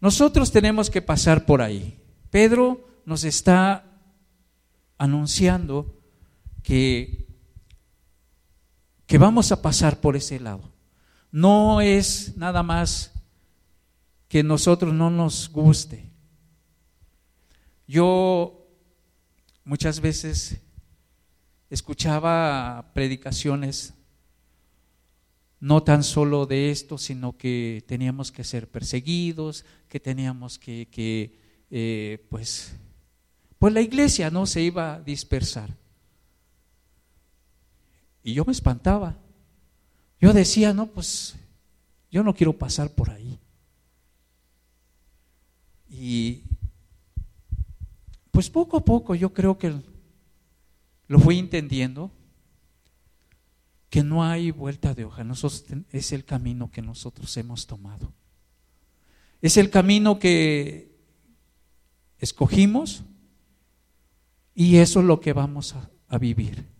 Nosotros 0.00 0.52
tenemos 0.52 0.88
que 0.88 1.02
pasar 1.02 1.46
por 1.46 1.62
ahí. 1.62 1.98
Pedro 2.30 2.86
nos 3.06 3.24
está 3.24 3.84
anunciando 4.98 5.98
que, 6.62 7.31
que 9.06 9.18
vamos 9.18 9.52
a 9.52 9.62
pasar 9.62 10.00
por 10.00 10.16
ese 10.16 10.40
lado. 10.40 10.72
No 11.30 11.80
es 11.80 12.36
nada 12.36 12.62
más 12.62 13.12
que 14.28 14.42
nosotros 14.42 14.94
no 14.94 15.10
nos 15.10 15.50
guste. 15.50 16.10
Yo 17.86 18.66
muchas 19.64 20.00
veces 20.00 20.58
escuchaba 21.68 22.90
predicaciones 22.94 23.94
no 25.60 25.82
tan 25.82 26.02
solo 26.02 26.44
de 26.46 26.70
esto, 26.70 26.98
sino 26.98 27.36
que 27.36 27.84
teníamos 27.86 28.32
que 28.32 28.42
ser 28.42 28.68
perseguidos, 28.68 29.64
que 29.88 30.00
teníamos 30.00 30.58
que, 30.58 31.38
eh, 31.70 32.26
pues, 32.28 32.74
pues 33.58 33.72
la 33.72 33.80
iglesia 33.80 34.28
no 34.28 34.44
se 34.44 34.60
iba 34.60 34.94
a 34.94 35.00
dispersar. 35.00 35.81
Y 38.22 38.34
yo 38.34 38.44
me 38.44 38.52
espantaba. 38.52 39.16
Yo 40.20 40.32
decía, 40.32 40.72
no, 40.72 40.86
pues 40.86 41.34
yo 42.10 42.22
no 42.22 42.34
quiero 42.34 42.52
pasar 42.52 42.90
por 42.90 43.10
ahí. 43.10 43.38
Y 45.88 46.42
pues 48.30 48.48
poco 48.48 48.76
a 48.78 48.84
poco 48.84 49.14
yo 49.14 49.32
creo 49.32 49.58
que 49.58 49.74
lo 51.06 51.18
fui 51.18 51.38
entendiendo, 51.38 52.10
que 53.90 54.02
no 54.02 54.24
hay 54.24 54.50
vuelta 54.50 54.94
de 54.94 55.04
hoja, 55.04 55.22
nosotros, 55.22 55.64
es 55.90 56.12
el 56.12 56.24
camino 56.24 56.70
que 56.70 56.80
nosotros 56.80 57.36
hemos 57.36 57.66
tomado. 57.66 58.12
Es 59.42 59.58
el 59.58 59.68
camino 59.68 60.18
que 60.18 60.96
escogimos 62.18 63.02
y 64.54 64.76
eso 64.76 65.00
es 65.00 65.06
lo 65.06 65.20
que 65.20 65.34
vamos 65.34 65.74
a, 65.74 65.90
a 66.08 66.16
vivir. 66.16 66.71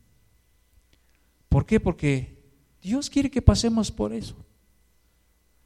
¿Por 1.53 1.67
qué? 1.67 1.79
Porque 1.79 2.39
Dios 2.81 3.11
quiere 3.11 3.31
que 3.31 3.43
pasemos 3.43 3.91
por 3.93 4.15
eso. 4.15 4.35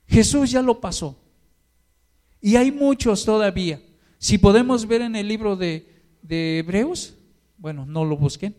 Jesús 0.09 0.51
ya 0.51 0.61
lo 0.61 0.81
pasó. 0.81 1.17
Y 2.41 2.57
hay 2.57 2.73
muchos 2.73 3.25
todavía. 3.25 3.81
Si 4.19 4.37
podemos 4.37 4.89
ver 4.89 5.03
en 5.03 5.15
el 5.15 5.29
libro 5.29 5.55
de, 5.55 6.03
Hebreos, 6.29 7.15
bueno, 7.57 7.87
no 7.87 8.05
lo 8.05 8.17
busquen. 8.17 8.57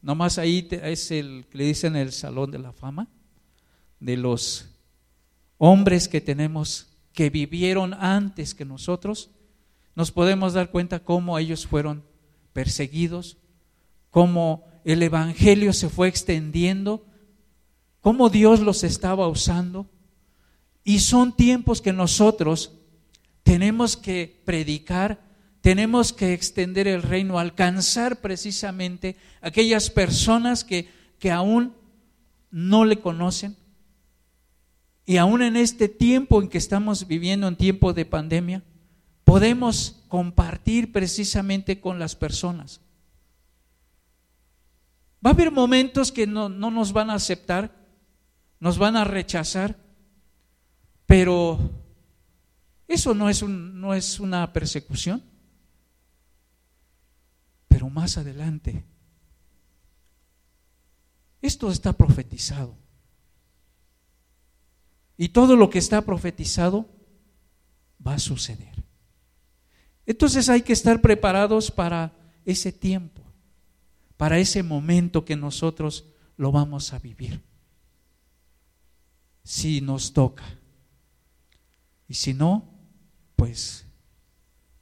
Nomás 0.00 0.38
ahí 0.38 0.66
es 0.70 1.10
el 1.10 1.44
que 1.50 1.58
le 1.58 1.64
dicen 1.64 1.96
el 1.96 2.12
salón 2.12 2.50
de 2.50 2.58
la 2.58 2.72
fama 2.72 3.08
de 3.98 4.16
los 4.16 4.70
hombres 5.58 6.08
que 6.08 6.22
tenemos 6.22 6.86
que 7.12 7.28
vivieron 7.28 7.92
antes 7.92 8.54
que 8.54 8.64
nosotros. 8.64 9.28
Nos 9.94 10.10
podemos 10.10 10.54
dar 10.54 10.70
cuenta 10.70 11.04
cómo 11.04 11.38
ellos 11.38 11.66
fueron 11.66 12.02
perseguidos, 12.54 13.36
cómo 14.08 14.69
el 14.84 15.02
evangelio 15.02 15.72
se 15.72 15.88
fue 15.88 16.08
extendiendo, 16.08 17.04
cómo 18.00 18.30
Dios 18.30 18.60
los 18.60 18.84
estaba 18.84 19.28
usando. 19.28 19.86
Y 20.84 21.00
son 21.00 21.36
tiempos 21.36 21.82
que 21.82 21.92
nosotros 21.92 22.72
tenemos 23.42 23.96
que 23.96 24.40
predicar, 24.44 25.20
tenemos 25.60 26.12
que 26.12 26.32
extender 26.32 26.88
el 26.88 27.02
reino, 27.02 27.38
alcanzar 27.38 28.20
precisamente 28.20 29.16
aquellas 29.40 29.90
personas 29.90 30.64
que, 30.64 30.88
que 31.18 31.30
aún 31.30 31.74
no 32.50 32.84
le 32.84 33.00
conocen. 33.00 33.56
Y 35.04 35.16
aún 35.16 35.42
en 35.42 35.56
este 35.56 35.88
tiempo 35.88 36.40
en 36.40 36.48
que 36.48 36.58
estamos 36.58 37.06
viviendo, 37.06 37.48
en 37.48 37.56
tiempo 37.56 37.92
de 37.92 38.06
pandemia, 38.06 38.62
podemos 39.24 40.02
compartir 40.08 40.92
precisamente 40.92 41.80
con 41.80 41.98
las 41.98 42.16
personas. 42.16 42.80
Va 45.24 45.30
a 45.30 45.32
haber 45.34 45.50
momentos 45.50 46.12
que 46.12 46.26
no, 46.26 46.48
no, 46.48 46.70
nos 46.70 46.92
van 46.92 47.10
a 47.10 47.14
aceptar, 47.14 47.74
nos 48.58 48.78
van 48.78 48.96
a 48.96 49.04
rechazar, 49.04 49.76
pero 51.06 51.58
eso 52.88 53.14
no 53.14 53.28
es, 53.28 53.42
un, 53.42 53.80
no 53.80 53.94
es 53.94 54.18
una 54.18 54.52
persecución. 54.52 55.22
Pero 57.68 57.88
más 57.90 58.18
adelante, 58.18 58.84
esto 61.42 61.70
está 61.70 61.92
profetizado. 61.92 62.76
Y 65.16 65.28
todo 65.28 65.54
lo 65.54 65.68
que 65.68 65.78
está 65.78 66.02
profetizado 66.02 66.88
va 68.04 68.14
a 68.14 68.18
suceder. 68.18 68.82
Entonces 70.06 70.48
hay 70.48 70.62
que 70.62 70.72
estar 70.72 71.00
preparados 71.00 71.70
para 71.70 72.12
ese 72.44 72.72
tiempo, 72.72 73.19
para 74.20 74.38
ese 74.38 74.62
momento 74.62 75.24
que 75.24 75.34
nosotros 75.34 76.04
lo 76.36 76.52
vamos 76.52 76.92
a 76.92 76.98
vivir. 76.98 77.40
Si 79.42 79.80
nos 79.80 80.12
toca. 80.12 80.44
Y 82.06 82.12
si 82.12 82.34
no, 82.34 82.68
pues 83.34 83.86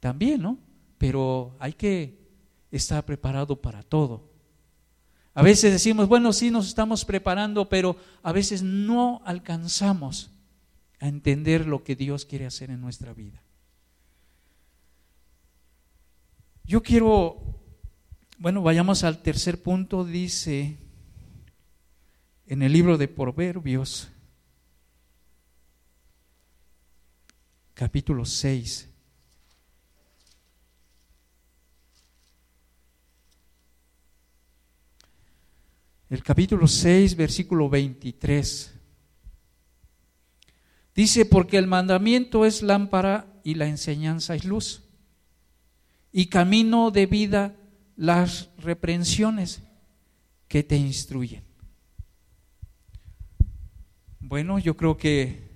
también, 0.01 0.41
¿no? 0.41 0.57
Pero 0.97 1.55
hay 1.57 1.71
que 1.71 2.19
estar 2.69 3.05
preparado 3.05 3.61
para 3.61 3.81
todo. 3.81 4.29
A 5.33 5.41
veces 5.41 5.71
decimos, 5.71 6.09
bueno, 6.09 6.33
sí 6.33 6.51
nos 6.51 6.67
estamos 6.67 7.05
preparando, 7.05 7.69
pero 7.69 7.95
a 8.21 8.33
veces 8.33 8.61
no 8.61 9.21
alcanzamos 9.23 10.31
a 10.99 11.07
entender 11.07 11.65
lo 11.65 11.85
que 11.85 11.95
Dios 11.95 12.25
quiere 12.25 12.45
hacer 12.45 12.71
en 12.71 12.81
nuestra 12.81 13.13
vida. 13.13 13.41
Yo 16.65 16.83
quiero, 16.83 17.58
bueno, 18.39 18.61
vayamos 18.61 19.03
al 19.03 19.21
tercer 19.21 19.61
punto, 19.61 20.05
dice 20.05 20.77
en 22.47 22.61
el 22.61 22.71
libro 22.71 22.97
de 22.97 23.09
Proverbios, 23.09 24.07
capítulo 27.73 28.23
6. 28.23 28.87
El 36.09 36.23
capítulo 36.23 36.65
6, 36.65 37.17
versículo 37.17 37.69
23. 37.69 38.73
Dice, 40.95 41.25
porque 41.25 41.57
el 41.57 41.67
mandamiento 41.67 42.45
es 42.45 42.63
lámpara 42.63 43.27
y 43.43 43.55
la 43.55 43.67
enseñanza 43.67 44.33
es 44.33 44.45
luz. 44.45 44.83
Y 46.11 46.27
camino 46.27 46.89
de 46.89 47.05
vida 47.05 47.58
las 47.99 48.49
reprensiones 48.57 49.61
que 50.47 50.63
te 50.63 50.77
instruyen. 50.77 51.43
Bueno, 54.21 54.57
yo 54.57 54.77
creo 54.77 54.95
que 54.95 55.49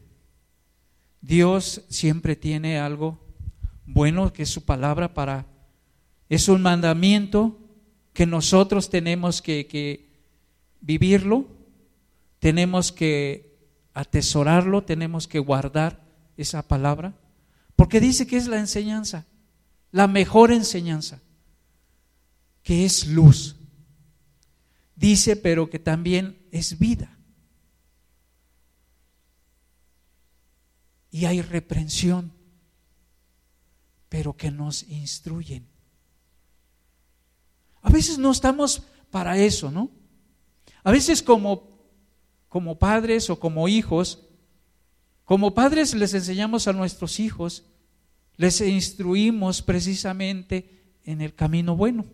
Dios 1.22 1.86
siempre 1.88 2.36
tiene 2.36 2.80
algo 2.80 3.18
bueno 3.86 4.34
que 4.34 4.44
es 4.44 4.50
su 4.50 4.66
palabra 4.66 5.14
para... 5.14 5.46
Es 6.28 6.50
un 6.50 6.62
mandamiento 6.62 7.58
que 8.12 8.26
nosotros 8.26 8.90
tenemos 8.90 9.42
que, 9.42 9.66
que 9.66 10.10
vivirlo, 10.82 11.48
tenemos 12.40 12.92
que 12.92 13.56
atesorarlo, 13.94 14.84
tenemos 14.84 15.30
que 15.30 15.40
guardar 15.40 16.04
esa 16.36 16.68
palabra, 16.68 17.14
porque 17.78 18.02
dice 18.02 18.28
que 18.28 18.36
es 18.36 18.48
la 18.48 18.60
enseñanza, 18.60 19.28
la 19.92 20.08
mejor 20.08 20.52
enseñanza, 20.52 21.22
que 22.64 22.86
es 22.86 23.08
luz. 23.08 23.56
Dice, 24.96 25.36
pero 25.36 25.70
que 25.70 25.80
también 25.80 26.48
es 26.52 26.80
vida. 26.80 27.18
Y 31.12 31.26
hay 31.26 31.42
reprensión, 31.42 32.32
pero 34.10 34.36
que 34.36 34.50
nos 34.50 34.84
instruyen. 34.84 35.68
A 37.82 37.92
veces 37.92 38.18
no 38.18 38.32
estamos 38.32 38.84
para 39.12 39.38
eso, 39.38 39.70
¿no? 39.70 39.92
A 40.84 40.92
veces 40.92 41.22
como 41.22 41.74
como 42.54 42.78
padres 42.78 43.32
o 43.32 43.40
como 43.40 43.68
hijos, 43.68 44.28
como 45.26 45.56
padres 45.56 45.96
les 45.96 46.14
enseñamos 46.14 46.68
a 46.68 46.74
nuestros 46.74 47.20
hijos, 47.20 47.66
les 48.38 48.62
instruimos 48.62 49.64
precisamente 49.64 51.00
en 51.04 51.22
el 51.22 51.34
camino 51.34 51.76
bueno. 51.76 52.06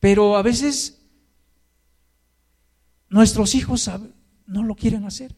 Pero 0.00 0.36
a 0.36 0.42
veces 0.42 1.00
nuestros 3.08 3.54
hijos 3.54 3.90
no 4.46 4.62
lo 4.62 4.74
quieren 4.74 5.04
hacer. 5.04 5.34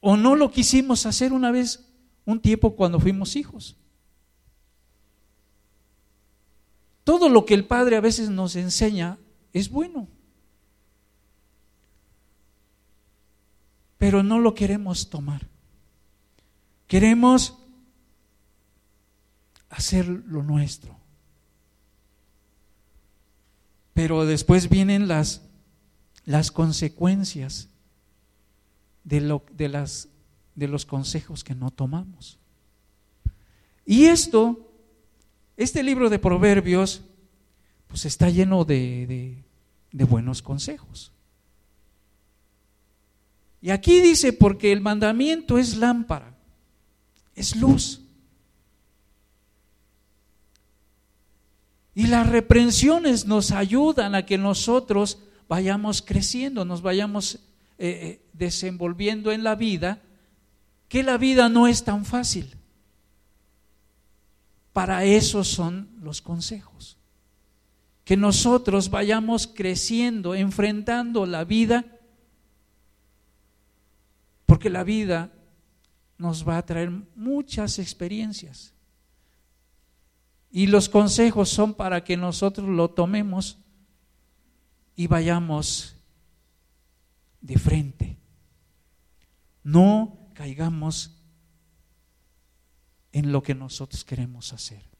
O 0.00 0.16
no 0.16 0.36
lo 0.36 0.50
quisimos 0.50 1.06
hacer 1.06 1.32
una 1.32 1.50
vez, 1.50 1.84
un 2.24 2.40
tiempo 2.40 2.76
cuando 2.76 3.00
fuimos 3.00 3.36
hijos. 3.36 3.76
Todo 7.04 7.28
lo 7.28 7.44
que 7.44 7.54
el 7.54 7.66
Padre 7.66 7.96
a 7.96 8.00
veces 8.00 8.30
nos 8.30 8.56
enseña 8.56 9.18
es 9.52 9.70
bueno. 9.70 10.08
pero 14.04 14.22
no 14.22 14.38
lo 14.38 14.54
queremos 14.54 15.08
tomar. 15.08 15.48
Queremos 16.86 17.56
hacer 19.70 20.06
lo 20.06 20.42
nuestro. 20.42 20.93
Pero 23.94 24.26
después 24.26 24.68
vienen 24.68 25.08
las, 25.08 25.42
las 26.26 26.50
consecuencias 26.50 27.68
de, 29.04 29.20
lo, 29.20 29.44
de, 29.52 29.68
las, 29.68 30.08
de 30.54 30.68
los 30.68 30.84
consejos 30.84 31.44
que 31.44 31.54
no 31.54 31.70
tomamos. 31.70 32.38
Y 33.86 34.04
esto, 34.06 34.70
este 35.56 35.82
libro 35.82 36.10
de 36.10 36.18
Proverbios, 36.18 37.02
pues 37.86 38.04
está 38.04 38.28
lleno 38.28 38.64
de, 38.64 39.44
de 39.92 40.04
buenos 40.04 40.42
consejos. 40.42 41.12
Y 43.62 43.70
aquí 43.70 44.00
dice, 44.00 44.32
porque 44.34 44.72
el 44.72 44.82
mandamiento 44.82 45.56
es 45.56 45.76
lámpara, 45.76 46.36
es 47.34 47.56
luz. 47.56 48.03
Y 51.94 52.08
las 52.08 52.28
reprensiones 52.28 53.26
nos 53.26 53.52
ayudan 53.52 54.14
a 54.14 54.26
que 54.26 54.36
nosotros 54.36 55.18
vayamos 55.48 56.02
creciendo, 56.02 56.64
nos 56.64 56.82
vayamos 56.82 57.36
eh, 57.36 57.40
eh, 57.78 58.22
desenvolviendo 58.32 59.30
en 59.30 59.44
la 59.44 59.54
vida, 59.54 60.02
que 60.88 61.02
la 61.02 61.16
vida 61.16 61.48
no 61.48 61.66
es 61.66 61.84
tan 61.84 62.04
fácil. 62.04 62.56
Para 64.72 65.04
eso 65.04 65.44
son 65.44 65.88
los 66.02 66.20
consejos. 66.20 66.98
Que 68.04 68.16
nosotros 68.16 68.90
vayamos 68.90 69.46
creciendo, 69.46 70.34
enfrentando 70.34 71.26
la 71.26 71.44
vida 71.44 71.84
porque 74.46 74.70
la 74.70 74.84
vida 74.84 75.32
nos 76.18 76.46
va 76.46 76.58
a 76.58 76.66
traer 76.66 76.90
muchas 77.16 77.78
experiencias. 77.78 78.73
Y 80.56 80.68
los 80.68 80.88
consejos 80.88 81.48
son 81.48 81.74
para 81.74 82.04
que 82.04 82.16
nosotros 82.16 82.68
lo 82.68 82.88
tomemos 82.88 83.58
y 84.94 85.08
vayamos 85.08 85.96
de 87.40 87.58
frente. 87.58 88.20
No 89.64 90.30
caigamos 90.32 91.20
en 93.10 93.32
lo 93.32 93.42
que 93.42 93.56
nosotros 93.56 94.04
queremos 94.04 94.52
hacer. 94.52 94.93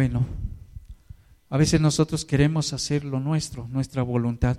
Bueno, 0.00 0.24
a 1.50 1.58
veces 1.58 1.78
nosotros 1.78 2.24
queremos 2.24 2.72
hacer 2.72 3.04
lo 3.04 3.20
nuestro, 3.20 3.68
nuestra 3.68 4.02
voluntad. 4.02 4.56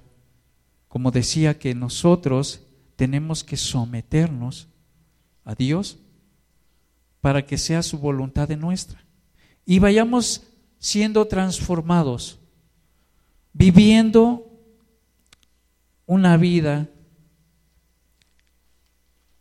Como 0.87 1.09
decía 1.09 1.57
que 1.57 1.73
nosotros 1.73 2.67
tenemos 2.95 3.43
que 3.43 3.57
someternos 3.57 4.67
a 5.43 5.55
Dios 5.55 5.97
para 7.21 7.43
que 7.43 7.57
sea 7.57 7.81
su 7.81 7.97
voluntad 7.97 8.47
de 8.47 8.55
nuestra. 8.55 9.03
Y 9.65 9.79
vayamos 9.79 10.43
siendo 10.77 11.25
transformados, 11.25 12.37
viviendo 13.51 14.45
una 16.05 16.37
vida 16.37 16.87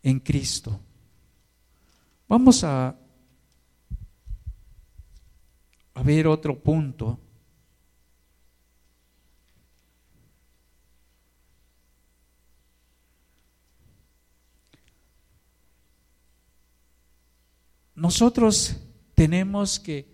en 0.03 0.19
Cristo. 0.19 0.81
Vamos 2.27 2.65
a 2.65 2.97
ver 6.03 6.27
otro 6.27 6.59
punto. 6.59 7.19
Nosotros 17.95 18.77
tenemos 19.15 19.79
que 19.79 20.09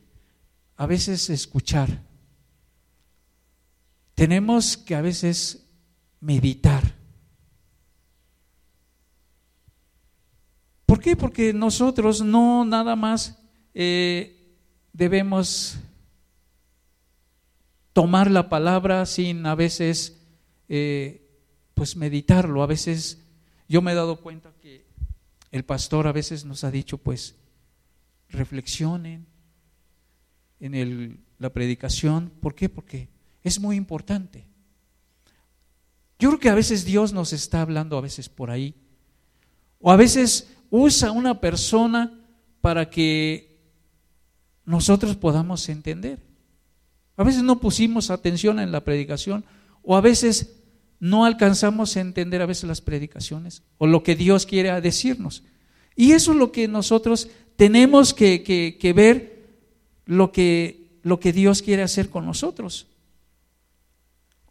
a 0.77 0.87
veces 0.87 1.31
escuchar, 1.31 2.03
tenemos 4.15 4.77
que 4.77 4.97
a 4.97 5.01
veces 5.01 5.69
meditar. 6.21 6.97
¿Por 10.85 11.01
qué? 11.01 11.15
Porque 11.15 11.53
nosotros 11.53 12.23
no 12.23 12.65
nada 12.65 12.97
más 12.97 13.39
eh, 13.73 14.36
debemos 14.97 15.79
tomar 17.93 18.31
la 18.31 18.49
palabra 18.49 19.05
sin 19.05 19.45
a 19.47 19.55
veces 19.55 20.19
eh, 20.69 21.29
pues 21.75 21.97
meditarlo. 21.97 22.63
A 22.63 22.67
veces 22.67 23.19
yo 23.69 23.83
me 23.83 23.93
he 23.93 23.95
dado 23.95 24.21
cuenta 24.21 24.55
que 24.61 24.87
el 25.51 25.65
pastor 25.65 26.07
a 26.07 26.13
veces 26.13 26.45
nos 26.45 26.65
ha 26.65 26.71
dicho 26.71 26.99
pues 26.99 27.37
reflexionen 28.31 29.27
en 30.61 30.75
el, 30.75 31.21
la 31.39 31.53
predicación. 31.53 32.33
¿Por 32.41 32.55
qué? 32.55 32.69
Porque 32.71 33.09
es 33.43 33.61
muy 33.61 33.77
importante. 33.77 34.47
Yo 36.19 36.31
creo 36.31 36.41
que 36.41 36.49
a 36.49 36.55
veces 36.55 36.87
Dios 36.87 37.13
nos 37.13 37.35
está 37.35 37.61
hablando 37.61 37.99
a 37.99 38.01
veces 38.01 38.31
por 38.31 38.51
ahí. 38.51 38.75
O 39.79 39.93
a 39.93 39.97
veces 39.97 40.51
usa 40.71 41.11
una 41.11 41.39
persona 41.39 42.19
para 42.63 42.89
que 42.89 43.46
nosotros 44.67 45.17
podamos 45.17 45.69
entender. 45.69 46.19
A 47.17 47.25
veces 47.25 47.43
no 47.43 47.61
pusimos 47.61 48.11
atención 48.11 48.61
en 48.61 48.73
la 48.73 48.85
predicación 48.85 49.45
o 49.83 49.97
a 49.97 50.01
veces 50.01 50.57
no 50.99 51.25
alcanzamos 51.25 51.97
a 51.97 52.01
entender 52.01 52.43
a 52.43 52.47
veces 52.47 52.65
las 52.65 52.81
predicaciones 52.81 53.63
o 53.79 53.87
lo 53.87 54.03
que 54.03 54.17
Dios 54.17 54.45
quiere 54.45 54.79
decirnos. 54.81 55.43
Y 55.95 56.13
eso 56.13 56.33
es 56.33 56.39
lo 56.39 56.53
que 56.53 56.69
nosotros 56.69 57.29
tenemos 57.57 58.13
que, 58.13 58.93
ver, 58.95 59.47
lo 60.05 60.31
que, 60.31 60.99
lo 61.03 61.19
que 61.21 61.33
Dios 61.33 61.63
quiere 61.63 61.83
hacer 61.83 62.11
con 62.11 62.27
nosotros. 62.27 62.87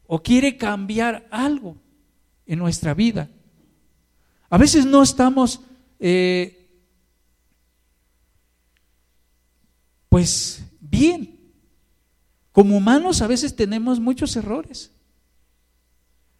O 0.07 0.23
quiere 0.23 0.57
cambiar 0.57 1.27
algo 1.29 1.77
en 2.47 2.59
nuestra 2.59 2.93
vida. 2.93 3.29
A 4.49 4.57
veces 4.57 4.85
no 4.85 5.03
estamos, 5.03 5.61
eh, 5.99 6.64
pues, 10.15 10.63
bien. 10.79 11.37
Como 12.53 12.77
humanos 12.77 13.21
a 13.21 13.27
veces 13.27 13.53
tenemos 13.53 13.99
muchos 13.99 14.33
errores. 14.37 14.93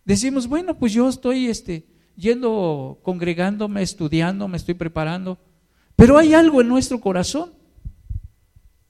Decimos, 0.05 0.47
bueno, 0.47 0.79
pues 0.79 0.93
yo 0.93 1.09
estoy 1.09 1.47
este, 1.47 1.85
yendo, 2.15 3.01
congregándome, 3.03 3.81
estudiando, 3.81 4.47
me 4.47 4.55
estoy 4.55 4.75
preparando 4.75 5.37
pero 5.97 6.17
hay 6.17 6.33
algo 6.33 6.61
en 6.61 6.69
nuestro 6.69 7.01
corazón 7.01 7.53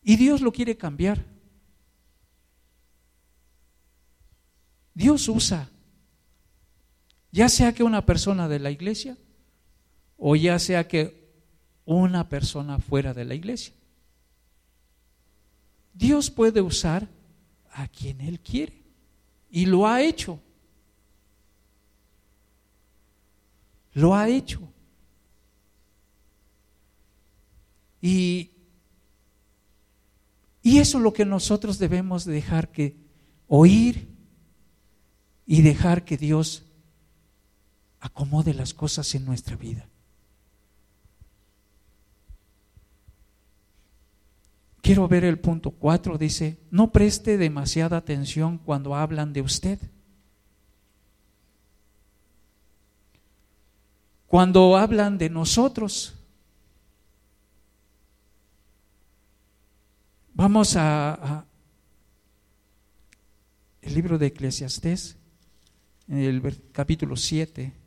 y 0.04 0.18
Dios 0.18 0.42
lo 0.42 0.52
quiere 0.52 0.78
cambiar. 0.78 1.26
Dios 4.94 5.28
usa, 5.28 5.70
ya 7.32 7.50
sea 7.50 7.74
que 7.74 7.84
una 7.84 8.06
persona 8.06 8.48
de 8.48 8.60
la 8.60 8.70
iglesia 8.70 9.18
o 10.18 10.36
ya 10.36 10.60
sea 10.60 10.88
que 10.88 11.26
una 11.86 12.30
persona 12.30 12.78
fuera 12.78 13.16
de 13.16 13.26
la 13.26 13.34
iglesia. 13.34 13.75
Dios 15.96 16.30
puede 16.30 16.62
usar 16.62 17.08
a 17.72 17.88
quien 17.88 18.22
Él 18.22 18.40
quiere 18.40 18.84
y 19.50 19.66
lo 19.66 19.88
ha 19.88 20.02
hecho. 20.02 20.40
Lo 23.94 24.14
ha 24.14 24.28
hecho. 24.28 24.62
Y, 28.02 28.52
eso 30.62 30.98
es 30.98 31.04
lo 31.04 31.14
que 31.14 31.26
nosotros 31.26 31.80
debemos 31.80 32.26
dejar 32.26 32.72
que 32.72 32.98
oír 33.48 34.10
y 35.46 35.62
dejar 35.62 36.04
que 36.04 36.18
Dios 36.18 36.66
acomode 38.00 38.54
las 38.54 38.74
cosas 38.74 39.16
en 39.16 39.26
nuestra 39.26 39.56
vida. 39.56 39.88
Quiero 44.86 45.08
ver 45.08 45.24
el 45.24 45.40
punto 45.40 45.72
4, 45.72 46.20
dice, 46.20 46.60
no 46.70 46.92
preste 46.92 47.40
demasiada 47.40 47.98
atención 47.98 48.60
cuando 48.60 48.94
hablan 48.94 49.34
de 49.34 49.42
usted. 49.42 49.80
Cuando 54.28 54.78
hablan 54.78 55.18
de 55.18 55.32
nosotros, 55.32 56.14
Vamos 60.38 60.76
a, 60.76 61.46
el 63.82 63.94
libro 63.96 64.20
de 64.20 64.28
Eclesiastés, 64.28 65.18
en 66.10 66.18
el 66.20 66.72
capítulo 66.74 67.16
7. 67.16 67.85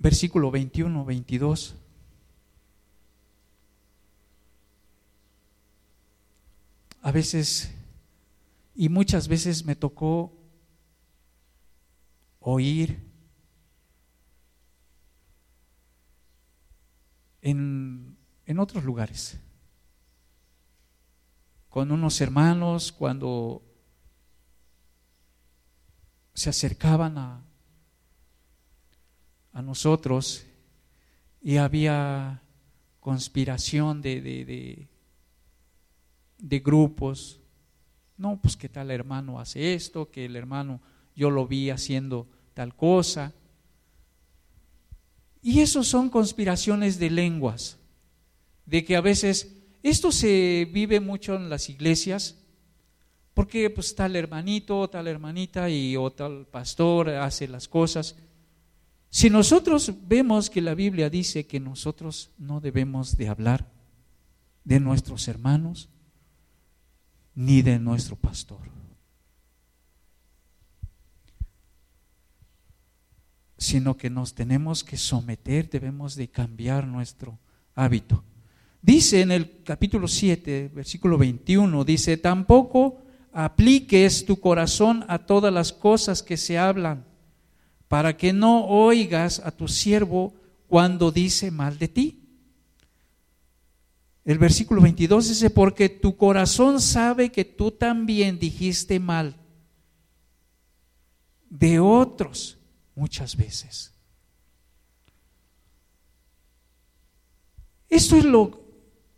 Versículo 0.00 0.50
21, 0.50 1.04
22. 1.04 1.76
A 7.02 7.12
veces, 7.12 7.70
y 8.74 8.88
muchas 8.88 9.28
veces 9.28 9.66
me 9.66 9.76
tocó 9.76 10.32
oír 12.38 13.06
en, 17.42 18.16
otros 18.58 18.82
lugares, 18.84 19.38
con 21.68 21.92
unos 21.92 22.22
hermanos 22.22 22.90
cuando 22.90 23.62
se 26.32 26.48
acercaban 26.48 27.18
a, 27.18 27.49
a 29.52 29.62
nosotros 29.62 30.44
y 31.42 31.56
había 31.56 32.42
conspiración 33.00 34.02
de, 34.02 34.20
de, 34.20 34.88
de, 36.38 36.58
grupos. 36.60 37.40
No, 38.16 38.38
pues 38.40 38.56
que 38.56 38.68
tal 38.68 38.90
hermano 38.90 39.40
hace 39.40 39.74
esto, 39.74 40.10
que 40.10 40.26
el 40.26 40.36
hermano 40.36 40.80
yo 41.16 41.30
lo 41.30 41.46
vi 41.46 41.70
haciendo 41.70 42.28
tal 42.54 42.74
cosa. 42.76 43.32
Y 45.42 45.60
eso 45.60 45.82
son 45.82 46.10
conspiraciones 46.10 46.98
de 46.98 47.10
lenguas, 47.10 47.78
de 48.66 48.84
que 48.84 48.96
a 48.96 49.00
veces 49.00 49.56
esto 49.82 50.12
se 50.12 50.68
vive 50.70 51.00
mucho 51.00 51.34
en 51.34 51.48
las 51.48 51.70
iglesias, 51.70 52.36
porque 53.32 53.70
pues 53.70 53.94
tal 53.94 54.16
hermanito, 54.16 54.88
tal 54.90 55.08
hermanita 55.08 55.70
y 55.70 55.96
o 55.96 56.10
tal 56.10 56.46
pastor 56.46 57.08
hace 57.08 57.48
las 57.48 57.68
cosas. 57.68 58.16
Si 59.10 59.28
nosotros 59.28 59.92
vemos 60.06 60.48
que 60.48 60.60
la 60.60 60.74
Biblia 60.74 61.10
dice 61.10 61.46
que 61.46 61.60
nosotros 61.60 62.30
no 62.38 62.60
debemos 62.60 63.16
de 63.16 63.28
hablar 63.28 63.68
de 64.64 64.78
nuestros 64.80 65.26
hermanos 65.28 65.88
ni 67.34 67.62
de 67.62 67.78
nuestro 67.78 68.16
pastor. 68.16 68.70
sino 73.60 73.98
que 73.98 74.08
nos 74.08 74.34
tenemos 74.34 74.82
que 74.82 74.96
someter, 74.96 75.68
debemos 75.68 76.16
de 76.16 76.28
cambiar 76.28 76.86
nuestro 76.86 77.38
hábito. 77.74 78.24
Dice 78.80 79.20
en 79.20 79.30
el 79.30 79.62
capítulo 79.62 80.08
7, 80.08 80.72
versículo 80.74 81.18
21, 81.18 81.84
dice, 81.84 82.16
tampoco 82.16 83.02
apliques 83.32 84.24
tu 84.24 84.40
corazón 84.40 85.04
a 85.08 85.18
todas 85.26 85.52
las 85.52 85.74
cosas 85.74 86.22
que 86.22 86.38
se 86.38 86.58
hablan, 86.58 87.04
para 87.90 88.16
que 88.16 88.32
no 88.32 88.66
oigas 88.66 89.40
a 89.40 89.50
tu 89.50 89.66
siervo 89.66 90.32
cuando 90.68 91.10
dice 91.10 91.50
mal 91.50 91.76
de 91.76 91.88
ti. 91.88 92.22
El 94.24 94.38
versículo 94.38 94.80
22 94.80 95.30
dice, 95.30 95.50
porque 95.50 95.88
tu 95.88 96.16
corazón 96.16 96.80
sabe 96.80 97.32
que 97.32 97.44
tú 97.44 97.72
también 97.72 98.38
dijiste 98.38 99.00
mal 99.00 99.34
de 101.48 101.80
otros 101.80 102.58
muchas 102.94 103.36
veces. 103.36 103.92
Esto 107.88 108.14
es 108.14 108.24
lo, 108.24 108.62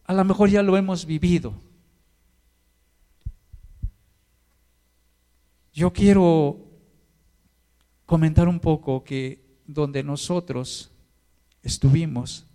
a 0.04 0.14
lo 0.14 0.24
mejor 0.24 0.48
ya 0.48 0.62
lo 0.62 0.78
hemos 0.78 1.04
vivido. 1.04 1.52
Yo 5.74 5.92
quiero 5.92 6.61
comentar 8.12 8.46
un 8.46 8.60
poco 8.60 9.02
que 9.02 9.42
donde 9.66 10.02
nosotros 10.02 10.92
estuvimos 11.62 12.46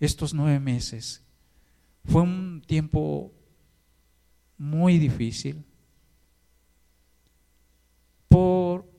estos 0.00 0.32
nueve 0.32 0.58
meses, 0.58 1.22
fue 2.06 2.22
un 2.22 2.62
tiempo 2.66 3.30
muy 4.56 4.96
difícil 4.96 5.66
por, 8.26 8.90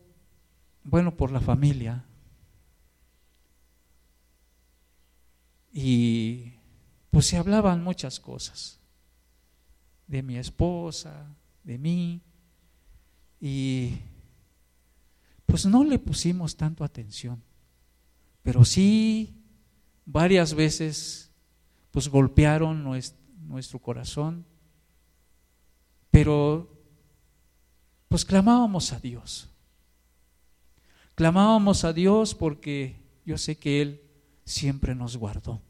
bueno, 0.83 1.17
por 1.17 1.31
la 1.31 1.41
familia. 1.41 2.05
Y 5.73 6.53
pues 7.09 7.25
se 7.25 7.37
hablaban 7.37 7.83
muchas 7.83 8.19
cosas 8.19 8.79
de 10.05 10.21
mi 10.21 10.37
esposa, 10.37 11.35
de 11.63 11.79
mí, 11.79 12.21
y 13.41 13.97
pues 15.55 15.65
no 15.65 15.85
le 15.85 15.99
pusimos 15.99 16.57
tanto 16.57 16.83
atención, 16.83 17.41
pero 18.43 18.65
sí 18.65 19.41
varias 20.05 20.53
veces 20.53 21.31
pues 21.91 22.09
golpearon 22.09 22.83
nuestro, 22.83 23.79
corazón, 23.79 24.45
pero 26.11 26.77
pues 28.09 28.25
clamábamos 28.25 28.91
a 28.91 28.99
Dios. 28.99 29.49
Clamábamos 31.15 31.85
a 31.85 31.93
Dios 31.93 32.35
porque 32.35 32.99
yo 33.25 33.37
sé 33.37 33.57
que 33.57 33.81
Él 33.81 34.01
siempre 34.43 34.93
nos 34.93 35.15
guardó. 35.15 35.61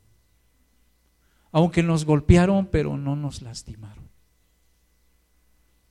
Aunque 1.52 1.84
nos 1.84 2.06
golpearon, 2.06 2.66
pero 2.72 2.98
no 2.98 3.16
nos 3.16 3.44
lastimaron. 3.44 4.10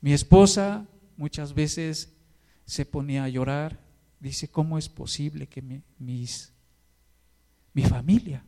Mi 0.00 0.12
esposa 0.12 0.84
muchas 1.16 1.54
veces 1.54 2.12
se 2.66 2.84
ponía 2.84 3.22
a 3.22 3.28
llorar. 3.28 3.83
Dice, 4.20 4.48
¿cómo 4.48 4.78
es 4.78 4.88
posible 4.88 5.46
que 5.46 5.62
mis, 5.98 6.52
mi 7.72 7.82
familia, 7.82 8.44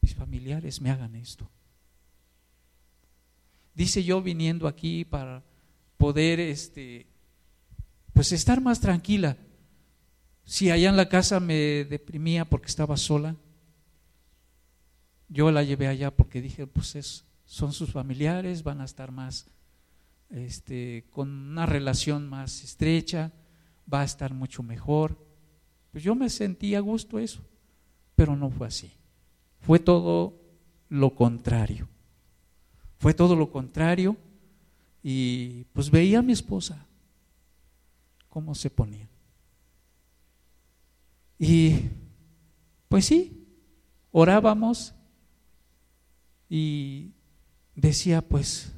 mis 0.00 0.14
familiares 0.14 0.80
me 0.80 0.90
hagan 0.90 1.14
esto? 1.14 1.50
Dice 3.74 4.04
yo 4.04 4.20
viniendo 4.20 4.68
aquí 4.68 5.04
para 5.04 5.42
poder 5.96 6.40
este, 6.40 7.06
pues 8.12 8.32
estar 8.32 8.60
más 8.60 8.80
tranquila. 8.80 9.36
Si 10.44 10.70
allá 10.70 10.90
en 10.90 10.96
la 10.96 11.08
casa 11.08 11.40
me 11.40 11.84
deprimía 11.84 12.44
porque 12.44 12.66
estaba 12.66 12.96
sola, 12.96 13.36
yo 15.28 15.50
la 15.50 15.62
llevé 15.62 15.86
allá 15.86 16.10
porque 16.10 16.42
dije, 16.42 16.66
pues 16.66 16.96
es, 16.96 17.24
son 17.44 17.72
sus 17.72 17.92
familiares, 17.92 18.64
van 18.64 18.80
a 18.80 18.84
estar 18.84 19.12
más 19.12 19.46
este, 20.30 21.06
con 21.10 21.30
una 21.30 21.66
relación 21.66 22.28
más 22.28 22.62
estrecha, 22.62 23.32
va 23.92 24.02
a 24.02 24.04
estar 24.04 24.32
mucho 24.32 24.62
mejor. 24.62 25.16
Pues 25.92 26.04
yo 26.04 26.14
me 26.14 26.30
sentí 26.30 26.74
a 26.74 26.80
gusto 26.80 27.18
eso, 27.18 27.42
pero 28.14 28.36
no 28.36 28.50
fue 28.50 28.66
así. 28.66 28.92
Fue 29.60 29.78
todo 29.78 30.34
lo 30.88 31.14
contrario. 31.14 31.88
Fue 32.98 33.14
todo 33.14 33.34
lo 33.34 33.50
contrario 33.50 34.16
y 35.02 35.64
pues 35.72 35.90
veía 35.90 36.18
a 36.18 36.22
mi 36.22 36.32
esposa 36.32 36.86
cómo 38.28 38.54
se 38.54 38.68
ponía. 38.70 39.08
Y 41.38 41.88
pues 42.88 43.06
sí, 43.06 43.46
orábamos 44.12 44.94
y 46.48 47.12
decía 47.74 48.20
pues 48.20 48.72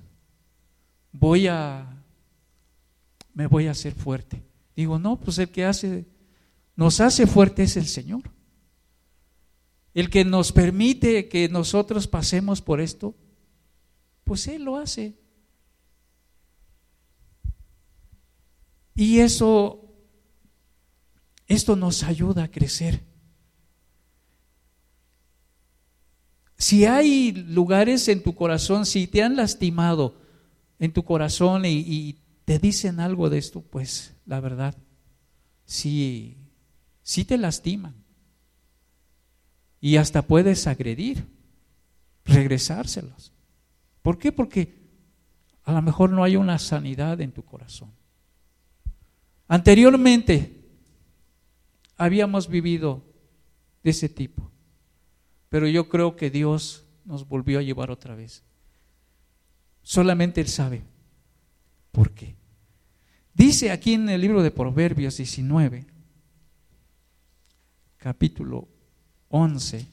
voy 1.10 1.48
a, 1.48 2.04
me 3.34 3.46
voy 3.46 3.66
a 3.66 3.72
hacer 3.72 3.92
fuerte. 3.94 4.51
Digo, 4.76 4.98
no, 4.98 5.18
pues 5.20 5.38
el 5.38 5.50
que 5.50 5.64
hace, 5.64 6.06
nos 6.76 7.00
hace 7.00 7.26
fuerte 7.26 7.64
es 7.64 7.76
el 7.76 7.86
Señor. 7.86 8.22
El 9.94 10.08
que 10.08 10.24
nos 10.24 10.52
permite 10.52 11.28
que 11.28 11.48
nosotros 11.48 12.06
pasemos 12.06 12.62
por 12.62 12.80
esto, 12.80 13.14
pues 14.24 14.46
Él 14.48 14.64
lo 14.64 14.76
hace. 14.76 15.14
Y 18.94 19.20
eso, 19.20 19.94
esto 21.46 21.76
nos 21.76 22.02
ayuda 22.02 22.44
a 22.44 22.50
crecer. 22.50 23.02
Si 26.56 26.84
hay 26.84 27.32
lugares 27.32 28.06
en 28.06 28.22
tu 28.22 28.34
corazón, 28.34 28.86
si 28.86 29.06
te 29.08 29.22
han 29.22 29.34
lastimado, 29.34 30.14
en 30.78 30.92
tu 30.92 31.04
corazón 31.04 31.64
y, 31.64 32.18
te 32.44 32.58
dicen 32.58 32.98
algo 32.98 33.30
de 33.30 33.38
esto, 33.38 33.62
pues 33.62 34.11
la 34.26 34.40
verdad, 34.40 34.76
sí, 35.64 36.36
sí 37.02 37.24
te 37.24 37.38
lastiman. 37.38 37.94
Y 39.80 39.96
hasta 39.96 40.22
puedes 40.22 40.66
agredir, 40.66 41.26
regresárselos. 42.24 43.32
¿Por 44.02 44.18
qué? 44.18 44.30
Porque 44.32 44.80
a 45.64 45.72
lo 45.72 45.82
mejor 45.82 46.10
no 46.10 46.24
hay 46.24 46.36
una 46.36 46.58
sanidad 46.58 47.20
en 47.20 47.32
tu 47.32 47.44
corazón. 47.44 47.90
Anteriormente 49.48 50.64
habíamos 51.96 52.48
vivido 52.48 53.04
de 53.82 53.90
ese 53.90 54.08
tipo, 54.08 54.50
pero 55.48 55.66
yo 55.66 55.88
creo 55.88 56.16
que 56.16 56.30
Dios 56.30 56.84
nos 57.04 57.28
volvió 57.28 57.58
a 57.58 57.62
llevar 57.62 57.90
otra 57.90 58.14
vez. 58.14 58.42
Solamente 59.82 60.40
Él 60.40 60.48
sabe 60.48 60.82
por 61.90 62.12
qué. 62.12 62.36
Dice 63.34 63.70
aquí 63.70 63.94
en 63.94 64.08
el 64.08 64.20
libro 64.20 64.42
de 64.42 64.50
Proverbios 64.50 65.16
19, 65.16 65.86
capítulo 67.96 68.68
11, 69.28 69.86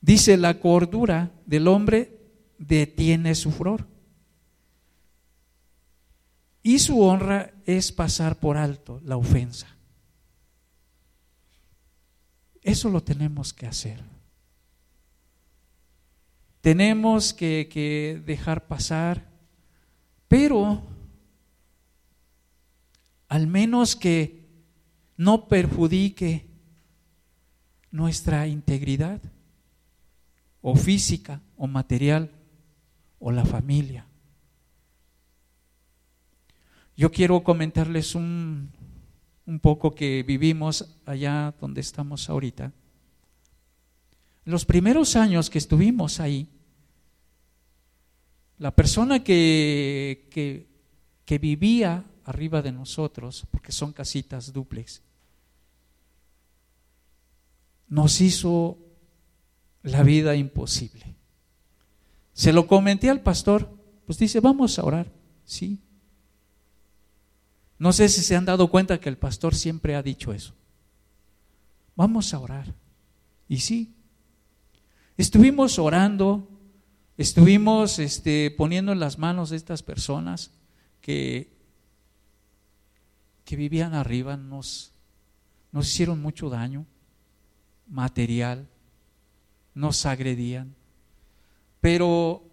dice, 0.00 0.36
la 0.36 0.58
cordura 0.58 1.30
del 1.46 1.68
hombre 1.68 2.18
detiene 2.58 3.34
su 3.36 3.52
furor 3.52 3.86
y 6.62 6.80
su 6.80 7.00
honra 7.00 7.52
es 7.64 7.92
pasar 7.92 8.40
por 8.40 8.56
alto 8.56 9.00
la 9.04 9.16
ofensa. 9.16 9.68
Eso 12.62 12.90
lo 12.90 13.02
tenemos 13.02 13.52
que 13.52 13.66
hacer. 13.66 14.17
Tenemos 16.60 17.32
que, 17.32 18.22
dejar 18.26 18.66
pasar, 18.66 19.28
pero 20.26 20.82
al 23.28 23.46
menos 23.46 23.94
que 23.94 24.46
no 25.16 25.48
perjudique 25.48 26.46
nuestra 27.90 28.46
integridad, 28.46 29.20
o 30.60 30.74
física, 30.74 31.40
o 31.56 31.66
material, 31.66 32.30
o 33.18 33.30
la 33.30 33.44
familia. 33.44 34.06
Yo 36.96 37.12
quiero 37.12 37.44
comentarles 37.44 38.14
un, 38.16 38.72
poco 39.62 39.94
que 39.94 40.24
vivimos 40.24 40.98
allá 41.06 41.54
donde 41.60 41.80
estamos 41.80 42.28
ahorita. 42.28 42.72
Los 44.48 44.64
primeros 44.64 45.14
años 45.14 45.50
que 45.50 45.58
estuvimos 45.58 46.20
ahí, 46.20 46.48
la 48.56 48.74
persona 48.74 49.22
que, 49.22 50.26
que, 51.26 51.38
vivía 51.38 52.06
arriba 52.24 52.62
de 52.62 52.72
nosotros, 52.72 53.46
porque 53.50 53.72
son 53.72 53.92
casitas 53.92 54.50
duplex, 54.50 55.02
nos 57.88 58.22
hizo 58.22 58.78
la 59.82 60.02
vida 60.02 60.34
imposible. 60.34 61.14
Se 62.32 62.54
lo 62.54 62.66
comenté 62.66 63.10
al 63.10 63.20
pastor, 63.20 63.70
pues 64.06 64.18
dice, 64.18 64.40
vamos 64.40 64.78
a 64.78 64.84
orar, 64.84 65.12
sí. 65.44 65.78
No 67.78 67.92
sé 67.92 68.08
si 68.08 68.22
se 68.22 68.34
han 68.34 68.46
dado 68.46 68.70
cuenta 68.70 68.98
que 68.98 69.10
el 69.10 69.18
pastor 69.18 69.54
siempre 69.54 69.94
ha 69.94 70.02
dicho 70.02 70.32
eso. 70.32 70.54
Vamos 71.94 72.32
a 72.32 72.38
orar. 72.38 72.74
Y 73.46 73.58
sí, 73.58 73.94
estuvimos 75.18 75.78
orando, 75.80 76.48
estuvimos 77.16 77.98
este, 77.98 78.50
poniendo 78.52 78.92
en 78.92 79.00
las 79.00 79.18
manos 79.18 79.50
de 79.50 79.56
estas 79.56 79.82
personas 79.82 80.52
que, 81.00 81.52
que 83.44 83.56
vivían 83.56 83.94
arriba, 83.94 84.36
nos, 84.36 84.92
nos 85.72 85.88
hicieron 85.88 86.22
mucho 86.22 86.48
daño 86.48 86.86
material, 87.88 88.68
nos 89.74 90.06
agredían, 90.06 90.74
pero 91.80 92.44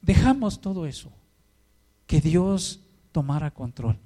dejamos 0.00 0.60
todo 0.62 0.86
eso, 0.86 1.12
que 2.06 2.22
Dios 2.22 2.80
tomara 3.12 3.50
control. 3.50 3.98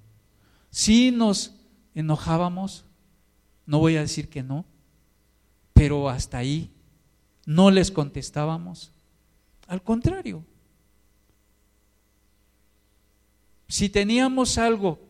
Si 0.71 1.13
nos 1.13 1.55
enojábamos, 1.95 2.85
no 3.65 3.79
voy 3.79 3.97
a 3.97 4.01
decir 4.01 4.29
que 4.29 4.43
no, 4.43 4.65
pero 5.73 6.09
hasta 6.09 6.39
ahí 6.39 6.73
no 7.47 7.71
les 7.71 7.91
contestábamos. 7.91 8.93
Al 9.67 9.83
contrario, 9.83 10.45
Si 13.73 13.89
teníamos 13.89 14.59
algo 14.59 15.01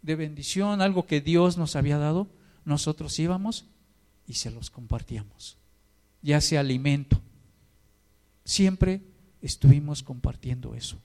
de 0.00 0.14
bendición, 0.14 0.80
algo 0.80 1.06
que 1.06 1.20
Dios 1.20 1.58
nos 1.58 1.74
había 1.74 1.98
dado, 1.98 2.28
nosotros 2.64 3.18
íbamos 3.18 3.64
y 4.28 4.34
se 4.34 4.52
los 4.52 4.70
compartíamos, 4.70 5.56
ya 6.22 6.40
sea 6.40 6.60
alimento. 6.60 7.20
Siempre 8.44 9.02
estuvimos 9.40 10.04
compartiendo 10.04 10.76
eso. 10.76 10.98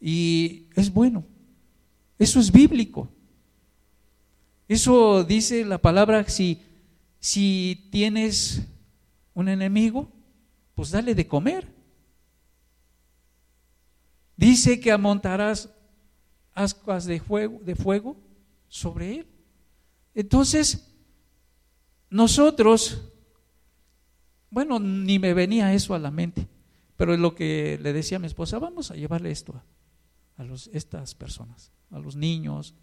Y 0.00 0.66
es 0.76 0.92
bueno, 0.92 1.24
eso 2.20 2.38
es 2.38 2.52
bíblico. 2.52 3.08
Eso 4.68 5.24
dice 5.24 5.64
la 5.64 5.78
palabra, 5.78 6.28
si, 6.28 6.62
si 7.18 7.88
tienes 7.90 8.62
un 9.36 9.48
enemigo, 9.48 10.10
pues 10.74 10.90
dale 10.90 11.14
de 11.14 11.28
comer. 11.28 11.68
Dice 14.34 14.80
que 14.80 14.90
amontarás 14.90 15.68
ascuas 16.54 17.04
de 17.04 17.20
fuego, 17.20 17.60
de 17.62 17.76
fuego 17.76 18.16
sobre 18.66 19.18
él. 19.18 19.26
Entonces, 20.14 20.90
nosotros, 22.08 23.12
bueno, 24.50 24.80
ni 24.80 25.18
me 25.18 25.34
venía 25.34 25.74
eso 25.74 25.94
a 25.94 25.98
la 25.98 26.10
mente, 26.10 26.48
pero 26.96 27.12
es 27.12 27.20
lo 27.20 27.34
que 27.34 27.78
le 27.82 27.92
decía 27.92 28.16
a 28.16 28.20
mi 28.20 28.26
esposa, 28.26 28.58
vamos 28.58 28.90
a 28.90 28.94
llevarle 28.94 29.30
esto 29.30 29.62
a, 30.38 30.44
estas 30.72 31.14
personas, 31.14 31.72
a 31.90 31.98
los 31.98 32.16
niños, 32.16 32.74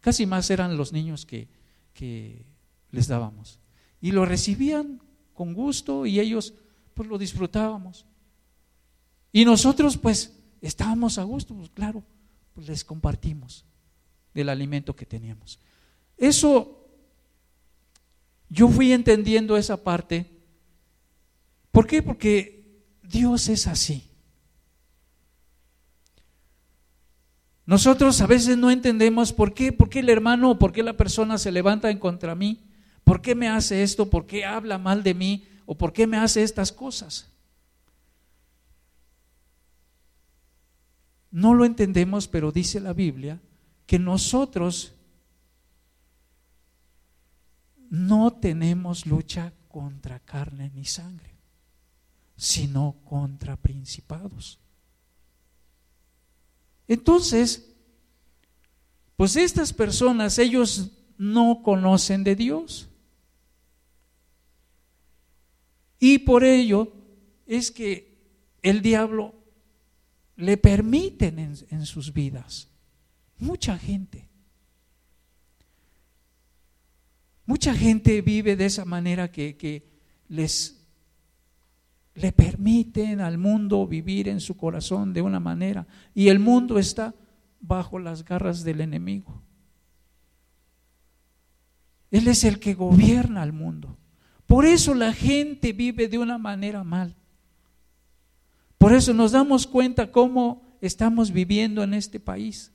casi 0.00 0.26
más 0.26 0.50
eran 0.50 0.76
los 0.76 0.92
niños 0.92 1.26
que, 1.26 1.46
que 1.94 2.44
les 2.90 3.06
dábamos. 3.06 3.60
Y 4.00 4.10
lo 4.10 4.26
recibían 4.26 5.00
con 5.42 5.54
gusto 5.54 6.06
y 6.06 6.20
ellos 6.20 6.54
pues 6.94 7.08
lo 7.08 7.18
disfrutábamos. 7.18 8.06
Y 9.32 9.44
nosotros 9.44 9.96
pues 9.96 10.38
estábamos 10.60 11.18
a 11.18 11.24
gusto, 11.24 11.52
pues 11.52 11.68
claro, 11.70 12.04
pues 12.54 12.68
les 12.68 12.84
compartimos 12.84 13.64
del 14.34 14.50
alimento 14.50 14.94
que 14.94 15.04
teníamos. 15.04 15.58
Eso, 16.16 16.86
yo 18.48 18.68
fui 18.68 18.92
entendiendo 18.92 19.56
esa 19.56 19.82
parte. 19.82 20.30
¿Por 21.72 21.88
qué? 21.88 22.04
Porque 22.04 22.84
Dios 23.02 23.48
es 23.48 23.66
así. 23.66 24.08
Nosotros 27.66 28.20
a 28.20 28.28
veces 28.28 28.56
no 28.56 28.70
entendemos 28.70 29.32
por 29.32 29.54
qué, 29.54 29.72
por 29.72 29.88
qué 29.88 29.98
el 29.98 30.08
hermano 30.08 30.56
por 30.56 30.70
qué 30.70 30.84
la 30.84 30.96
persona 30.96 31.36
se 31.36 31.50
levanta 31.50 31.90
en 31.90 31.98
contra 31.98 32.36
mí, 32.36 32.60
por 33.04 33.20
qué 33.22 33.34
me 33.34 33.48
hace 33.48 33.82
esto, 33.82 34.08
por 34.08 34.26
qué 34.26 34.44
habla 34.44 34.78
mal 34.78 35.02
de 35.02 35.14
mí 35.14 35.46
o 35.66 35.76
por 35.76 35.92
qué 35.92 36.06
me 36.06 36.16
hace 36.16 36.42
estas 36.42 36.72
cosas. 36.72 37.28
No 41.30 41.54
lo 41.54 41.64
entendemos, 41.64 42.28
pero 42.28 42.52
dice 42.52 42.78
la 42.78 42.92
Biblia 42.92 43.40
que 43.86 43.98
nosotros 43.98 44.94
no 47.88 48.32
tenemos 48.32 49.06
lucha 49.06 49.52
contra 49.68 50.20
carne 50.20 50.70
ni 50.74 50.84
sangre, 50.84 51.34
sino 52.36 52.96
contra 53.04 53.56
principados. 53.56 54.58
Entonces, 56.88 57.72
pues 59.16 59.36
estas 59.36 59.72
personas, 59.72 60.38
ellos 60.38 60.90
no 61.16 61.62
conocen 61.62 62.24
de 62.24 62.36
Dios. 62.36 62.88
Y 66.04 66.18
por 66.18 66.42
ello 66.42 66.92
es 67.46 67.70
que 67.70 68.18
el 68.60 68.82
diablo 68.82 69.36
le 70.34 70.56
permiten 70.56 71.38
en, 71.38 71.86
sus 71.86 72.12
vidas. 72.12 72.68
Mucha 73.38 73.78
gente. 73.78 74.28
Mucha 77.46 77.72
gente 77.72 78.20
vive 78.20 78.56
de 78.56 78.66
esa 78.66 78.84
manera 78.84 79.30
que, 79.30 79.56
que 79.56 79.86
les 80.26 80.84
le 82.16 82.32
permiten 82.32 83.20
al 83.20 83.38
mundo 83.38 83.86
vivir 83.86 84.28
en 84.28 84.40
su 84.40 84.56
corazón 84.56 85.12
de 85.12 85.22
una 85.22 85.38
manera 85.38 85.86
y 86.16 86.30
el 86.30 86.40
mundo 86.40 86.80
está 86.80 87.14
bajo 87.60 88.00
las 88.00 88.24
garras 88.24 88.64
del 88.64 88.80
enemigo. 88.80 89.40
Él 92.10 92.26
es 92.26 92.42
el 92.42 92.58
que 92.58 92.74
gobierna 92.74 93.42
al 93.42 93.52
mundo. 93.52 93.98
Por 94.52 94.66
eso 94.66 94.92
la 94.92 95.14
gente 95.14 95.72
vive 95.72 96.08
de 96.08 96.18
una 96.18 96.36
manera 96.36 96.84
mal. 96.84 97.16
Por 98.76 98.92
eso 98.92 99.14
nos 99.14 99.32
damos 99.32 99.66
cuenta 99.66 100.12
cómo 100.12 100.76
estamos 100.82 101.30
viviendo 101.30 101.82
en 101.82 101.94
este 101.94 102.20
país. 102.20 102.70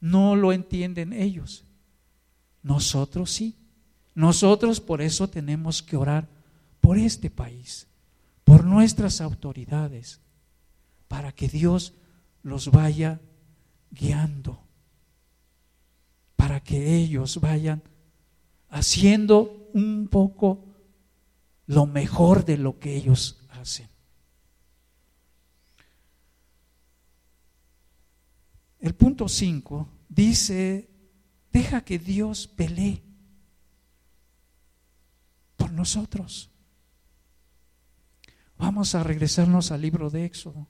No 0.00 0.36
lo 0.36 0.54
entienden 0.54 1.12
ellos. 1.12 1.66
Nosotros 2.62 3.30
sí. 3.30 3.58
Nosotros 4.14 4.80
por 4.80 5.02
eso 5.02 5.28
tenemos 5.28 5.82
que 5.82 5.98
orar 5.98 6.26
por 6.80 6.96
este 6.96 7.28
país, 7.28 7.86
por 8.42 8.64
nuestras 8.64 9.20
autoridades, 9.20 10.22
para 11.08 11.30
que 11.32 11.46
Dios 11.46 11.92
los 12.42 12.70
vaya 12.70 13.20
guiando, 13.90 14.64
para 16.36 16.60
que 16.60 16.96
ellos 16.96 17.38
vayan 17.38 17.82
haciendo 18.72 19.70
un 19.72 20.08
poco 20.08 20.64
lo 21.66 21.86
mejor 21.86 22.44
de 22.44 22.58
lo 22.58 22.80
que 22.80 22.96
ellos 22.96 23.46
hacen. 23.50 23.88
El 28.80 28.96
punto 28.96 29.28
5 29.28 29.88
dice, 30.08 30.90
deja 31.52 31.84
que 31.84 32.00
Dios 32.00 32.48
pelee 32.48 33.02
nosotros. 35.72 36.50
Vamos 38.56 38.94
a 38.94 39.02
regresarnos 39.02 39.72
al 39.72 39.82
libro 39.82 40.10
de 40.10 40.24
Éxodo. 40.24 40.68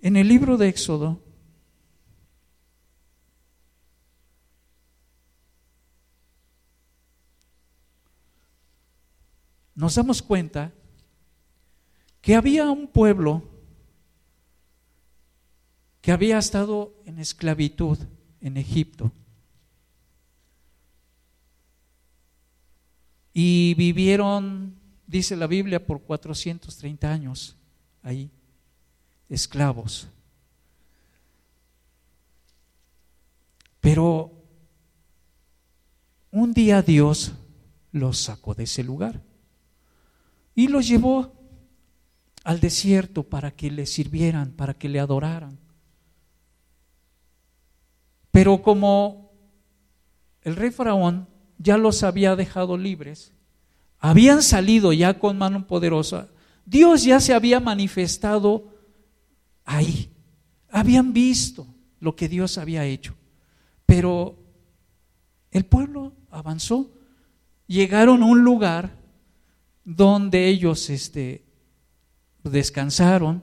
En 0.00 0.16
el 0.16 0.28
libro 0.28 0.56
de 0.56 0.68
Éxodo, 0.68 1.22
nos 9.80 9.94
damos 9.94 10.20
cuenta 10.20 10.74
que 12.20 12.34
había 12.34 12.70
un 12.70 12.86
pueblo 12.86 13.42
que 16.02 16.12
había 16.12 16.36
estado 16.36 16.92
en 17.06 17.18
esclavitud 17.18 17.98
en 18.42 18.58
Egipto. 18.58 19.10
Y 23.32 23.72
vivieron, 23.72 24.78
dice 25.06 25.34
la 25.34 25.46
Biblia, 25.46 25.86
por 25.86 26.02
430 26.02 27.10
años 27.10 27.56
ahí, 28.02 28.30
esclavos. 29.30 30.08
Pero 33.80 34.30
un 36.30 36.52
día 36.52 36.82
Dios 36.82 37.32
los 37.92 38.18
sacó 38.18 38.54
de 38.54 38.64
ese 38.64 38.84
lugar 38.84 39.29
y 40.54 40.68
los 40.68 40.86
llevó 40.88 41.32
al 42.44 42.60
desierto 42.60 43.22
para 43.22 43.50
que 43.50 43.70
le 43.70 43.86
sirvieran, 43.86 44.52
para 44.52 44.74
que 44.74 44.88
le 44.88 45.00
adoraran. 45.00 45.58
Pero 48.30 48.62
como 48.62 49.32
el 50.42 50.56
rey 50.56 50.70
faraón 50.70 51.28
ya 51.58 51.76
los 51.76 52.02
había 52.02 52.36
dejado 52.36 52.78
libres, 52.78 53.32
habían 53.98 54.42
salido 54.42 54.92
ya 54.92 55.18
con 55.18 55.36
mano 55.36 55.66
poderosa, 55.66 56.28
Dios 56.64 57.04
ya 57.04 57.20
se 57.20 57.34
había 57.34 57.60
manifestado 57.60 58.72
ahí, 59.64 60.10
habían 60.70 61.12
visto 61.12 61.66
lo 61.98 62.16
que 62.16 62.28
Dios 62.28 62.56
había 62.56 62.84
hecho, 62.86 63.14
pero 63.84 64.38
el 65.50 65.66
pueblo 65.66 66.14
avanzó, 66.30 66.90
llegaron 67.66 68.22
a 68.22 68.26
un 68.26 68.42
lugar 68.42 68.99
donde 69.96 70.46
ellos 70.46 70.88
este, 70.88 71.44
descansaron, 72.44 73.42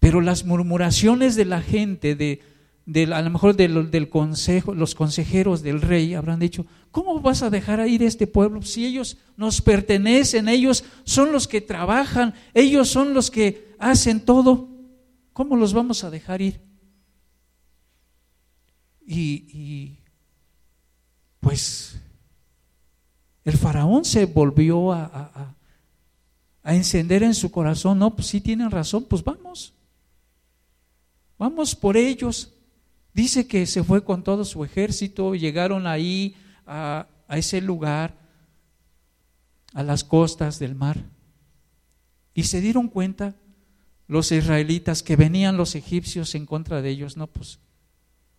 pero 0.00 0.20
las 0.20 0.44
murmuraciones 0.44 1.36
de 1.36 1.44
la 1.44 1.62
gente, 1.62 2.16
de, 2.16 2.40
a 3.12 3.22
lo 3.22 3.30
mejor 3.30 3.54
del, 3.54 4.08
consejo, 4.08 4.74
los 4.74 4.96
consejeros 4.96 5.62
del 5.62 5.80
rey 5.80 6.14
habrán 6.14 6.40
dicho, 6.40 6.66
¿cómo 6.90 7.20
vas 7.20 7.42
a 7.42 7.50
dejar 7.50 7.78
a 7.78 7.86
ir 7.86 8.02
este 8.02 8.26
pueblo 8.26 8.62
si 8.62 8.86
ellos 8.86 9.18
nos 9.36 9.60
pertenecen, 9.60 10.48
ellos 10.48 10.84
son 11.04 11.30
los 11.30 11.46
que 11.46 11.60
trabajan, 11.60 12.34
ellos 12.52 12.88
son 12.88 13.14
los 13.14 13.30
que 13.30 13.74
hacen 13.78 14.20
todo? 14.20 14.68
¿Cómo 15.32 15.56
los 15.56 15.72
vamos 15.72 16.02
a 16.02 16.10
dejar 16.10 16.42
ir? 16.42 16.60
Y, 19.06 19.98
pues 21.38 22.00
el 23.44 23.56
faraón 23.56 24.04
se 24.04 24.26
volvió 24.26 24.92
a, 24.92 25.54
a 26.62 26.74
encender 26.74 27.22
en 27.22 27.34
su 27.34 27.50
corazón, 27.50 27.98
no, 27.98 28.14
pues 28.14 28.28
sí 28.28 28.40
tienen 28.40 28.70
razón, 28.70 29.04
pues 29.04 29.24
vamos. 29.24 29.72
Vamos 31.38 31.74
por 31.74 31.96
ellos. 31.96 32.52
Dice 33.14 33.46
que 33.46 33.66
se 33.66 33.82
fue 33.82 34.04
con 34.04 34.22
todo 34.22 34.44
su 34.44 34.64
ejército, 34.64 35.34
llegaron 35.34 35.86
ahí 35.86 36.36
a, 36.66 37.06
a 37.26 37.38
ese 37.38 37.60
lugar, 37.60 38.14
a 39.72 39.82
las 39.82 40.04
costas 40.04 40.58
del 40.58 40.74
mar, 40.74 41.02
y 42.34 42.44
se 42.44 42.60
dieron 42.60 42.88
cuenta 42.88 43.34
los 44.06 44.32
israelitas 44.32 45.02
que 45.02 45.16
venían 45.16 45.56
los 45.56 45.74
egipcios 45.74 46.34
en 46.34 46.44
contra 46.44 46.82
de 46.82 46.90
ellos, 46.90 47.16
no, 47.16 47.26
pues, 47.26 47.58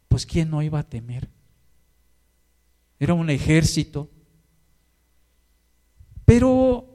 pues 0.07 0.25
¿quién 0.25 0.49
no 0.49 0.61
iba 0.61 0.79
a 0.79 0.89
temer? 0.89 1.29
Era 2.99 3.13
un 3.13 3.29
ejército. 3.29 4.09
Pero 6.31 6.87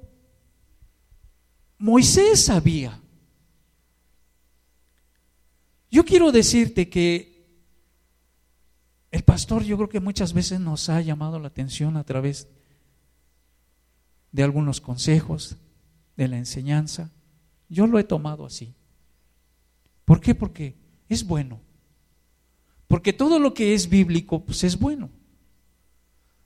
Moisés 1.76 2.46
sabía. 2.46 2.98
Yo 5.90 6.06
quiero 6.06 6.32
decirte 6.32 6.88
que 6.88 7.44
el 9.10 9.24
pastor 9.24 9.62
yo 9.62 9.76
creo 9.76 9.90
que 9.90 10.00
muchas 10.00 10.32
veces 10.32 10.58
nos 10.58 10.88
ha 10.88 11.02
llamado 11.02 11.38
la 11.38 11.48
atención 11.48 11.98
a 11.98 12.04
través 12.04 12.48
de 14.32 14.42
algunos 14.42 14.80
consejos, 14.80 15.58
de 16.16 16.28
la 16.28 16.38
enseñanza. 16.38 17.12
Yo 17.68 17.86
lo 17.86 17.98
he 17.98 18.04
tomado 18.04 18.46
así. 18.46 18.74
¿Por 20.06 20.18
qué? 20.18 20.34
Porque 20.34 20.78
es 21.10 21.26
bueno. 21.26 21.60
Porque 22.86 23.12
todo 23.12 23.38
lo 23.38 23.52
que 23.52 23.74
es 23.74 23.90
bíblico, 23.90 24.42
pues 24.46 24.64
es 24.64 24.78
bueno. 24.78 25.10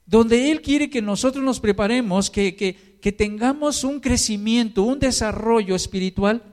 Donde 0.05 0.51
Él 0.51 0.61
quiere 0.61 0.89
que 0.89 1.01
nosotros 1.01 1.43
nos 1.43 1.59
preparemos, 1.59 2.29
que, 2.29 2.55
que, 2.55 2.97
que 2.99 3.11
tengamos 3.11 3.83
un 3.83 3.99
crecimiento, 3.99 4.83
un 4.83 4.99
desarrollo 4.99 5.75
espiritual, 5.75 6.43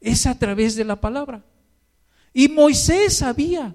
es 0.00 0.26
a 0.26 0.38
través 0.38 0.76
de 0.76 0.84
la 0.84 1.00
palabra. 1.00 1.44
Y 2.32 2.48
Moisés 2.48 3.16
sabía. 3.16 3.74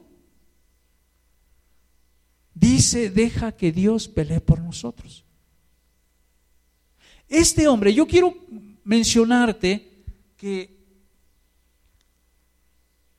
Dice, 2.54 3.10
deja 3.10 3.52
que 3.52 3.72
Dios 3.72 4.08
pelee 4.08 4.40
por 4.40 4.62
nosotros. 4.62 5.26
Este 7.28 7.68
hombre, 7.68 7.94
yo 7.94 8.06
quiero 8.06 8.36
mencionarte 8.84 10.06
que 10.38 10.74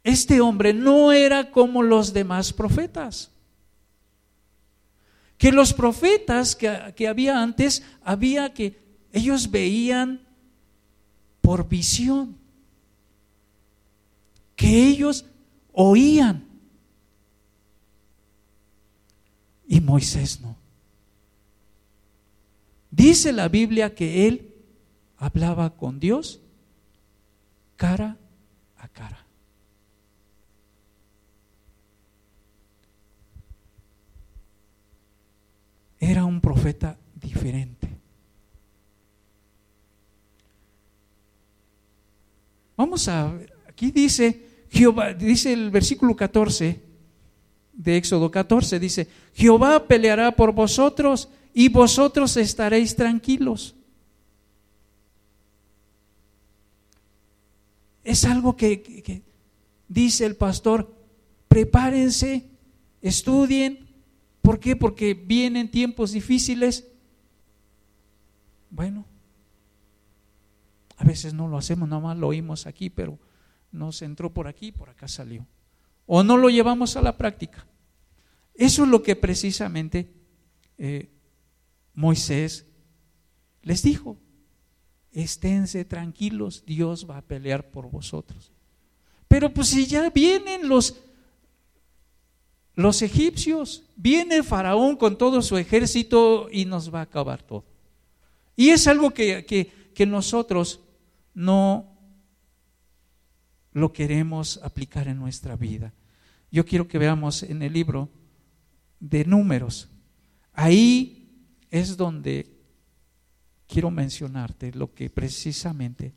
este 0.04 0.40
hombre 0.40 0.72
no 0.72 1.12
era 1.12 1.50
como 1.50 1.82
los 1.82 2.12
demás 2.12 2.52
profetas. 2.52 3.33
Que 5.44 5.52
los 5.52 5.74
profetas 5.74 6.56
que, 6.56 6.94
que 6.96 7.06
había 7.06 7.42
antes, 7.42 7.82
había 8.02 8.54
que 8.54 8.80
ellos 9.12 9.50
veían 9.50 10.26
por 11.42 11.68
visión, 11.68 12.38
que 14.56 14.86
ellos 14.86 15.26
oían. 15.70 16.46
Y 19.68 19.82
Moisés 19.82 20.40
no. 20.40 20.56
Dice 22.90 23.30
la 23.30 23.48
Biblia 23.48 23.94
que 23.94 24.26
él 24.26 24.54
hablaba 25.18 25.76
con 25.76 26.00
Dios 26.00 26.40
cara 27.76 28.16
a 28.78 28.88
cara. 28.88 29.24
Era 36.06 36.26
un 36.26 36.38
profeta 36.38 36.98
diferente. 37.14 37.88
Vamos 42.76 43.08
a 43.08 43.32
aquí 43.66 43.90
dice 43.90 44.66
Jehová, 44.68 45.14
dice 45.14 45.54
el 45.54 45.70
versículo 45.70 46.14
14 46.14 46.78
de 47.72 47.96
Éxodo 47.96 48.30
14, 48.30 48.78
dice, 48.78 49.08
Jehová 49.32 49.86
peleará 49.86 50.32
por 50.32 50.52
vosotros 50.52 51.30
y 51.54 51.70
vosotros 51.70 52.36
estaréis 52.36 52.94
tranquilos. 52.94 53.74
Es 58.02 58.26
algo 58.26 58.54
que, 58.56 59.22
dice 59.88 60.26
el 60.26 60.36
pastor, 60.36 60.94
prepárense, 61.48 62.44
estudien. 63.00 63.83
¿Por 64.44 64.60
qué? 64.60 64.76
Porque 64.76 65.14
vienen 65.14 65.70
tiempos 65.70 66.12
difíciles. 66.12 66.86
Bueno, 68.68 69.06
a 70.98 71.04
veces 71.04 71.32
no 71.32 71.48
lo 71.48 71.56
hacemos, 71.56 71.88
nada 71.88 72.02
más 72.02 72.18
lo 72.18 72.28
oímos 72.28 72.66
aquí, 72.66 72.90
pero 72.90 73.18
nos 73.72 74.02
entró 74.02 74.34
por 74.34 74.46
aquí, 74.46 74.70
por 74.70 74.90
acá 74.90 75.08
salió. 75.08 75.46
O 76.04 76.22
no 76.22 76.36
lo 76.36 76.50
llevamos 76.50 76.94
a 76.98 77.00
la 77.00 77.16
práctica. 77.16 77.66
Eso 78.52 78.84
es 78.84 78.90
lo 78.90 79.02
que 79.02 79.16
precisamente 79.16 80.12
eh, 80.76 81.08
Moisés 81.94 82.66
les 83.62 83.82
dijo 83.82 84.18
esténse 85.10 85.86
tranquilos, 85.86 86.64
Dios 86.66 87.08
va 87.08 87.16
a 87.16 87.22
pelear 87.22 87.70
por 87.70 87.90
vosotros. 87.90 88.52
Pero 89.26 89.54
pues 89.54 89.68
si 89.68 89.86
ya 89.86 90.10
vienen 90.10 90.68
los, 90.68 91.00
los 92.74 93.02
egipcios, 93.02 93.84
viene 93.96 94.42
faraón 94.42 94.96
con 94.96 95.16
todo 95.16 95.42
su 95.42 95.56
ejército 95.56 96.48
y 96.50 96.64
nos 96.64 96.92
va 96.92 97.00
a 97.00 97.02
acabar 97.02 97.42
todo. 97.42 97.64
Y 98.56 98.70
es 98.70 98.86
algo 98.86 99.12
que, 99.12 99.44
que 99.94 100.06
nosotros 100.06 100.80
no 101.34 101.94
lo 103.72 103.92
queremos 103.92 104.60
aplicar 104.62 105.08
en 105.08 105.18
nuestra 105.18 105.56
vida. 105.56 105.92
Yo 106.50 106.64
quiero 106.64 106.86
que 106.86 106.98
veamos 106.98 107.42
en 107.42 107.62
el 107.62 107.72
libro 107.72 108.08
de 109.00 109.24
números. 109.24 109.88
Ahí 110.52 111.48
es 111.70 111.96
donde 111.96 112.54
quiero 113.66 113.90
mencionarte 113.90 114.72
lo 114.72 114.94
que 114.94 115.10
precisamente 115.10 116.14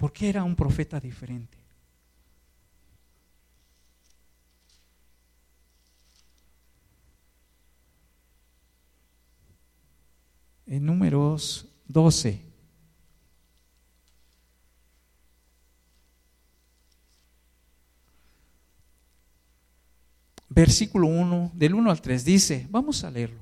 porque 0.00 0.30
era 0.30 0.44
un 0.44 0.56
profeta 0.56 0.98
diferente. 0.98 1.59
En 10.70 10.86
números 10.86 11.66
12. 11.88 12.48
versículo 20.52 21.06
1, 21.06 21.52
del 21.54 21.74
1 21.74 21.90
al 21.90 22.00
3, 22.02 22.24
dice, 22.24 22.66
vamos 22.70 23.02
a 23.04 23.10
leerlo. 23.10 23.40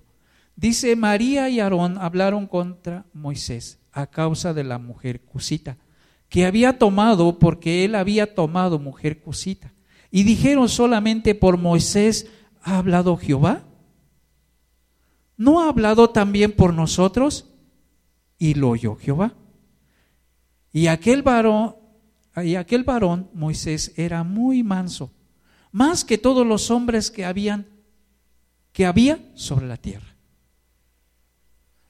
Dice, 0.54 0.94
María 0.94 1.48
y 1.48 1.58
Aarón 1.58 1.98
hablaron 1.98 2.46
contra 2.46 3.06
Moisés 3.12 3.78
a 3.92 4.06
causa 4.06 4.54
de 4.54 4.62
la 4.62 4.78
mujer 4.78 5.22
cusita, 5.22 5.78
que 6.28 6.46
había 6.46 6.78
tomado 6.78 7.38
porque 7.38 7.84
él 7.84 7.94
había 7.94 8.34
tomado 8.34 8.78
mujer 8.78 9.20
cusita. 9.20 9.72
Y 10.10 10.22
dijeron 10.22 10.68
solamente 10.68 11.34
por 11.34 11.56
Moisés 11.56 12.26
ha 12.62 12.78
hablado 12.78 13.16
Jehová. 13.16 13.67
¿No 15.48 15.62
ha 15.62 15.70
hablado 15.70 16.10
también 16.10 16.52
por 16.52 16.74
nosotros? 16.74 17.46
Y 18.36 18.52
lo 18.52 18.68
oyó 18.68 18.96
Jehová. 18.96 19.32
Y 20.74 20.88
aquel 20.88 21.22
varón, 21.22 21.74
y 22.36 22.56
aquel 22.56 22.84
varón, 22.84 23.30
Moisés, 23.32 23.94
era 23.96 24.24
muy 24.24 24.62
manso 24.62 25.10
más 25.72 26.04
que 26.04 26.18
todos 26.18 26.46
los 26.46 26.70
hombres 26.70 27.10
que 27.10 27.24
habían 27.24 27.66
que 28.72 28.84
había 28.84 29.20
sobre 29.36 29.66
la 29.66 29.78
tierra. 29.78 30.14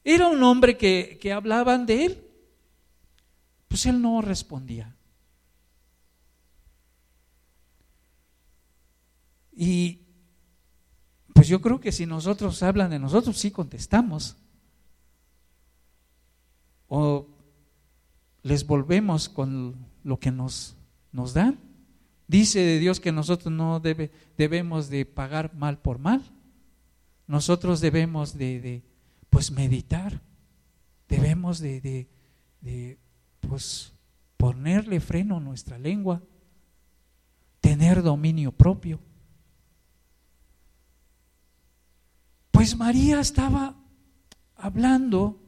Era 0.04 0.28
un 0.28 0.40
hombre 0.44 0.76
que, 0.76 1.18
que 1.20 1.32
hablaban 1.32 1.84
de 1.84 2.04
él, 2.04 2.24
pues 3.66 3.86
él 3.86 4.00
no 4.00 4.22
respondía. 4.22 4.94
Y 9.52 10.07
pues 11.38 11.46
yo 11.46 11.60
creo 11.60 11.78
que 11.78 11.92
si 11.92 12.04
nosotros 12.04 12.64
hablan 12.64 12.90
de 12.90 12.98
nosotros, 12.98 13.38
sí 13.38 13.52
contestamos. 13.52 14.36
O 16.88 17.28
les 18.42 18.66
volvemos 18.66 19.28
con 19.28 19.76
lo 20.02 20.18
que 20.18 20.32
nos, 20.32 20.74
nos 21.12 21.34
dan. 21.34 21.60
Dice 22.26 22.58
de 22.58 22.80
Dios 22.80 22.98
que 22.98 23.12
nosotros 23.12 23.54
no 23.54 23.78
debe, 23.78 24.10
debemos 24.36 24.90
de 24.90 25.06
pagar 25.06 25.54
mal 25.54 25.78
por 25.78 26.00
mal. 26.00 26.24
Nosotros 27.28 27.80
debemos 27.80 28.36
de, 28.36 28.82
pues 29.30 29.52
meditar. 29.52 30.20
Debemos 31.08 31.60
de, 31.60 31.80
de, 31.80 32.08
de, 32.62 32.98
pues 33.48 33.92
ponerle 34.36 34.98
freno 34.98 35.36
a 35.36 35.40
nuestra 35.40 35.78
lengua. 35.78 36.20
Tener 37.60 38.02
dominio 38.02 38.50
propio. 38.50 38.98
Pues 42.58 42.76
María 42.76 43.20
estaba 43.20 43.76
hablando 44.56 45.40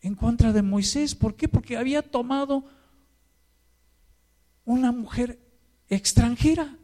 en 0.00 0.16
contra 0.16 0.52
de 0.52 0.60
Moisés. 0.60 1.14
¿Por 1.14 1.36
qué? 1.36 1.46
Porque 1.46 1.76
había 1.76 2.02
tomado 2.02 2.64
una 4.64 4.90
mujer 4.90 5.38
extranjera. 5.88 6.76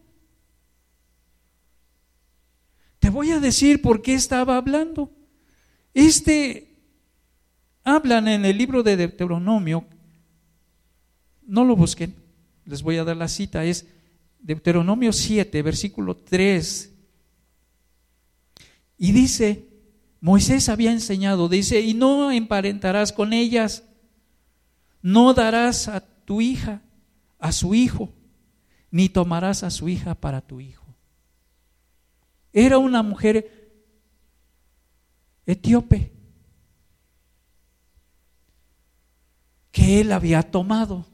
Te 3.01 3.11
voy 3.11 3.33
a 3.33 3.41
decir 3.41 3.83
por 3.83 4.01
qué 4.01 4.15
estaba 4.15 4.57
hablando. 4.57 5.11
Este, 5.93 6.79
hablan 7.83 8.29
en 8.29 8.45
el 8.45 8.57
libro 8.57 8.85
de 8.85 8.97
Deuteronomio, 8.97 9.87
no 11.45 11.65
lo 11.65 11.75
busquen, 11.75 12.15
les 12.65 12.81
voy 12.81 12.97
a 12.97 13.03
dar 13.03 13.17
la 13.17 13.27
cita, 13.27 13.65
es 13.65 13.89
Deuteronomio 14.39 15.13
7, 15.13 15.63
versículo 15.63 16.17
3. 16.17 16.92
Y 19.03 19.11
dice, 19.11 19.67
Moisés 20.21 20.69
había 20.69 20.93
enseñado, 20.93 21.49
dice, 21.49 21.81
y 21.81 21.93
no 21.93 22.31
emparentarás 22.31 23.13
con 23.13 23.33
ellas, 23.33 23.83
no 25.03 25.35
darás 25.35 25.89
a 25.89 26.03
tu 26.25 26.41
hija, 26.41 26.83
a 27.41 27.51
su 27.51 27.75
hijo, 27.75 28.11
ni 28.93 29.09
tomarás 29.09 29.65
a 29.65 29.71
su 29.71 29.89
hija 29.89 30.15
para 30.15 30.41
tu 30.41 30.61
hijo. 30.61 30.87
Era 32.53 32.79
una 32.79 33.03
mujer 33.03 33.73
etíope 35.47 36.13
que 39.73 40.01
él 40.01 40.13
había 40.13 40.49
tomado. 40.49 41.07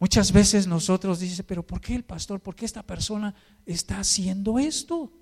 Muchas 0.00 0.32
veces 0.32 0.66
nosotros 0.66 1.20
dice, 1.20 1.44
pero 1.44 1.64
¿por 1.64 1.80
qué 1.80 1.94
el 1.94 2.04
pastor? 2.04 2.40
¿Por 2.40 2.56
qué 2.56 2.64
esta 2.64 2.82
persona 2.82 3.34
está 3.66 4.00
haciendo 4.00 4.58
esto? 4.58 5.12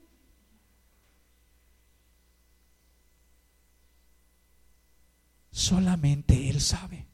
Solamente 5.50 6.48
él 6.48 6.60
sabe 6.60 7.06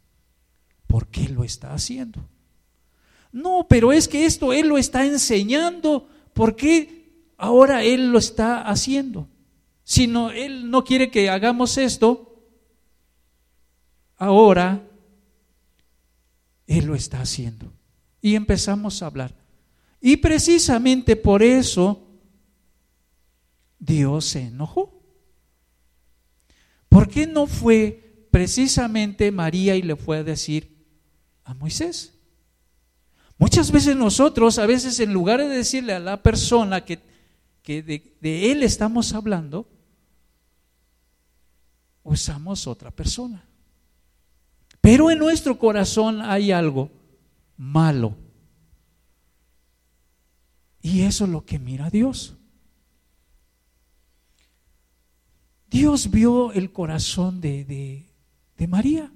por 0.86 1.08
qué 1.08 1.28
lo 1.30 1.42
está 1.42 1.72
haciendo. 1.72 2.28
No, 3.32 3.66
pero 3.68 3.92
es 3.92 4.06
que 4.06 4.26
esto 4.26 4.52
Él 4.52 4.68
lo 4.68 4.78
está 4.78 5.04
enseñando. 5.04 6.06
¿Por 6.34 6.54
qué 6.54 7.32
ahora 7.36 7.82
Él 7.82 8.12
lo 8.12 8.18
está 8.18 8.60
haciendo? 8.60 9.26
Si 9.82 10.06
no, 10.06 10.30
Él 10.30 10.70
no 10.70 10.84
quiere 10.84 11.10
que 11.10 11.28
hagamos 11.28 11.76
esto, 11.78 12.44
ahora 14.16 14.86
Él 16.66 16.86
lo 16.86 16.94
está 16.94 17.20
haciendo. 17.20 17.72
Y 18.20 18.34
empezamos 18.34 19.02
a 19.02 19.06
hablar. 19.06 19.34
Y 20.00 20.16
precisamente 20.18 21.16
por 21.16 21.42
eso 21.42 22.06
Dios 23.78 24.24
se 24.26 24.42
enojó. 24.42 25.02
¿Por 26.88 27.08
qué 27.08 27.26
no 27.26 27.46
fue 27.46 28.28
precisamente 28.30 29.30
María 29.30 29.76
y 29.76 29.82
le 29.82 29.96
fue 29.96 30.18
a 30.18 30.24
decir 30.24 30.76
a 31.44 31.54
Moisés? 31.54 32.12
Muchas 33.36 33.70
veces 33.72 33.96
nosotros, 33.96 34.58
a 34.58 34.66
veces 34.66 35.00
en 35.00 35.12
lugar 35.12 35.40
de 35.40 35.48
decirle 35.48 35.92
a 35.92 35.98
la 35.98 36.22
persona 36.22 36.84
que, 36.84 37.00
de, 37.64 38.16
de 38.20 38.52
él 38.52 38.62
estamos 38.62 39.12
hablando, 39.12 39.68
usamos 42.02 42.66
otra 42.66 42.90
persona. 42.90 43.44
Pero 44.84 45.10
en 45.10 45.18
nuestro 45.18 45.58
corazón 45.58 46.20
hay 46.20 46.52
algo 46.52 46.90
malo. 47.56 48.14
Y 50.82 51.00
eso 51.00 51.24
es 51.24 51.30
lo 51.30 51.46
que 51.46 51.58
mira 51.58 51.88
Dios. 51.88 52.36
Dios 55.70 56.10
vio 56.10 56.52
el 56.52 56.70
corazón 56.70 57.40
de, 57.40 57.64
de, 57.64 58.66
María 58.68 59.10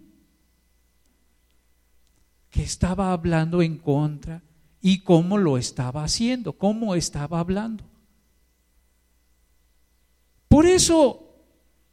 que 2.49 2.63
estaba 2.63 3.13
hablando 3.13 3.61
en 3.61 3.77
contra 3.77 4.43
y 4.81 5.01
cómo 5.01 5.37
lo 5.37 5.59
estaba 5.59 6.03
haciendo, 6.03 6.55
cómo 6.55 6.95
estaba 6.95 7.41
hablando. 7.41 7.85
Por 10.49 10.65
eso, 10.65 11.29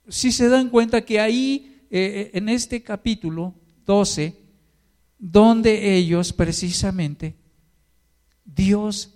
si 0.07 0.31
se 0.31 0.47
dan 0.47 0.69
cuenta 0.69 1.03
que 1.03 1.19
ahí, 1.19 1.85
eh, 1.91 2.31
en 2.33 2.47
este 2.47 2.81
capítulo 2.81 3.64
12, 3.85 4.39
donde 5.17 5.95
ellos 5.95 6.33
precisamente, 6.33 7.35
Dios 8.43 9.13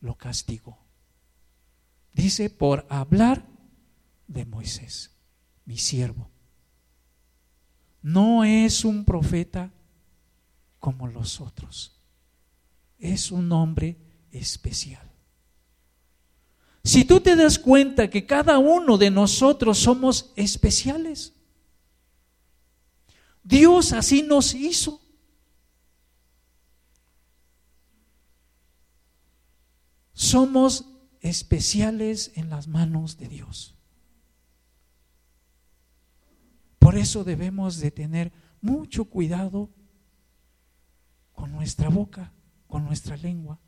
lo 0.00 0.16
castigó. 0.16 0.78
Dice, 2.12 2.50
por 2.50 2.86
hablar 2.88 3.46
de 4.26 4.44
Moisés, 4.44 5.10
mi 5.64 5.78
siervo. 5.78 6.30
No 8.02 8.44
es 8.44 8.84
un 8.84 9.04
profeta 9.04 9.70
como 10.78 11.06
los 11.06 11.40
otros. 11.40 12.00
Es 12.98 13.30
un 13.30 13.50
hombre 13.52 13.96
especial. 14.30 15.12
Si 16.84 17.04
tú 17.04 17.20
te 17.20 17.36
das 17.36 17.58
cuenta 17.58 18.10
que 18.10 18.26
cada 18.26 18.58
uno 18.58 18.98
de 18.98 19.10
nosotros 19.10 19.78
somos 19.78 20.32
especiales, 20.34 21.34
Dios 23.42 23.92
así 23.92 24.22
nos 24.22 24.54
hizo. 24.54 25.00
Somos 30.12 30.86
especiales 31.20 32.32
en 32.36 32.50
las 32.50 32.68
manos 32.68 33.16
de 33.16 33.28
Dios. 33.28 33.76
Por 36.78 36.96
eso 36.96 37.22
debemos 37.22 37.78
de 37.78 37.90
tener 37.90 38.32
mucho 38.60 39.04
cuidado 39.04 39.70
con 41.32 41.52
nuestra 41.52 41.88
boca, 41.88 42.32
con 42.66 42.84
nuestra 42.84 43.16
lengua. 43.16 43.60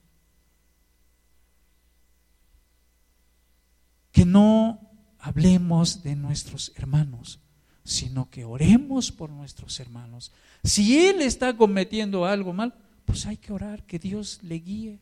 Que 4.11 4.25
no 4.25 4.91
hablemos 5.19 6.03
de 6.03 6.17
nuestros 6.17 6.73
hermanos, 6.77 7.41
sino 7.85 8.31
que 8.31 8.45
oremos 8.45 9.13
por 9.13 9.31
nuestros 9.31 9.79
hermanos. 9.79 10.33
Si 10.63 11.07
Él 11.07 11.21
está 11.21 11.57
cometiendo 11.57 12.25
algo 12.25 12.53
mal, 12.53 12.75
pues 13.05 13.27
hay 13.27 13.37
que 13.37 13.53
orar, 13.53 13.85
que 13.85 13.99
Dios 13.99 14.41
le 14.43 14.57
guíe, 14.57 15.01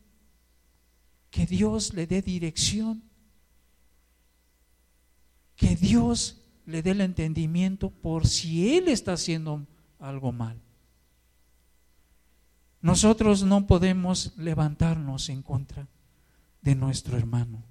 que 1.30 1.46
Dios 1.46 1.94
le 1.94 2.06
dé 2.06 2.20
dirección, 2.20 3.02
que 5.54 5.76
Dios 5.76 6.42
le 6.66 6.82
dé 6.82 6.90
el 6.90 7.00
entendimiento 7.00 7.90
por 7.90 8.26
si 8.26 8.76
Él 8.76 8.88
está 8.88 9.12
haciendo 9.12 9.66
algo 10.00 10.32
mal. 10.32 10.60
Nosotros 12.80 13.44
no 13.44 13.68
podemos 13.68 14.32
levantarnos 14.36 15.28
en 15.28 15.42
contra 15.42 15.86
de 16.62 16.74
nuestro 16.74 17.16
hermano. 17.16 17.62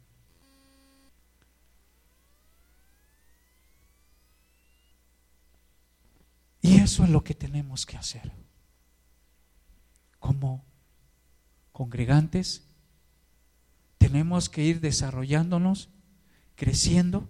Y 6.61 6.70
eso 6.83 7.03
es 7.03 7.09
lo 7.09 7.23
que 7.23 7.33
tenemos 7.33 7.85
que 7.85 7.97
hacer. 7.97 8.31
Como 10.19 10.63
congregantes, 11.71 12.67
tenemos 13.97 14.49
que 14.49 14.63
ir 14.63 14.81
desarrollándonos, 14.81 15.89
creciendo. 16.55 17.29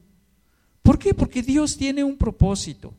¿Por 0.81 0.97
qué? 0.97 1.13
Porque 1.13 1.41
Dios 1.41 1.77
tiene 1.77 2.03
un 2.03 2.17
propósito. 2.17 2.93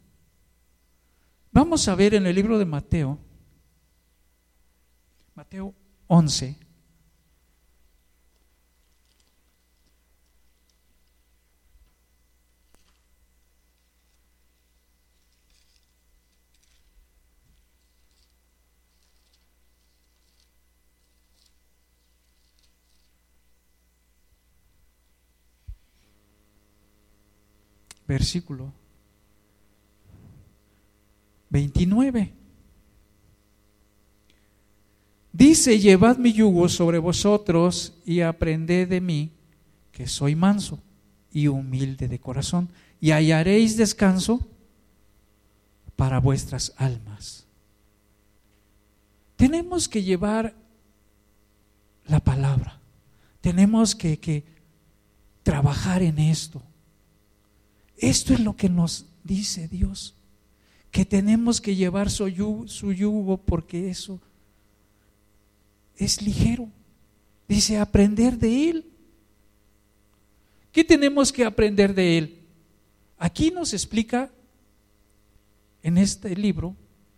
Vamos 1.51 1.89
a 1.89 1.95
ver 1.95 2.15
en 2.15 2.27
el 2.27 2.35
libro 2.35 2.59
de 2.59 2.65
Mateo, 2.65 3.19
Mateo 5.35 5.75
11. 6.07 6.62
Versículo 28.07 28.73
29. 31.51 32.33
Dice, 35.33 35.79
llevad 35.79 36.19
mi 36.19 36.33
yugo 36.33 36.69
sobre 36.69 36.99
vosotros 36.99 37.95
y 38.05 38.21
aprended 38.21 38.89
de 38.89 39.01
mí, 39.01 39.31
que 39.91 40.07
soy 40.07 40.35
manso 40.35 40.79
y 41.31 41.49
humilde 41.49 42.09
de 42.09 42.19
corazón, 42.19 42.69
y 43.01 43.11
hallaréis 43.11 43.77
descanso 43.77 44.47
para 45.97 46.21
vuestras 46.21 46.75
almas. 46.77 47.47
Tenemos 49.37 49.89
que 49.89 50.03
llevar 50.03 50.55
la 52.07 52.21
palabra, 52.21 52.79
tenemos 53.41 53.95
que, 53.95 54.19
que 54.19 54.45
trabajar 55.43 56.03
en 56.03 56.19
esto. 56.19 56.63
Esto 58.03 58.35
es 58.35 58.41
lo 58.41 58.57
que 58.57 58.69
nos 58.69 59.07
dice 59.23 59.69
Dios, 59.69 60.17
que 60.91 61.05
tenemos 61.05 61.61
que 61.61 61.77
llevar 61.77 62.11
su 62.11 62.27
yugo, 62.29 63.37
porque 63.37 63.89
eso 63.91 64.21
es 65.97 66.21
ligero. 66.21 66.69
Dice, 67.47 67.79
aprender 67.79 68.37
de 68.39 68.71
Él. 68.71 68.87
¿Qué 70.73 70.83
tenemos 70.83 71.33
que 71.33 71.45
aprender 71.45 71.95
de 71.95 72.19
Él? 72.19 72.39
Aquí 73.19 73.53
nos 73.53 73.73
explica, 73.73 74.33
en 75.81 75.97
este 75.97 76.35
libro, 76.35 76.75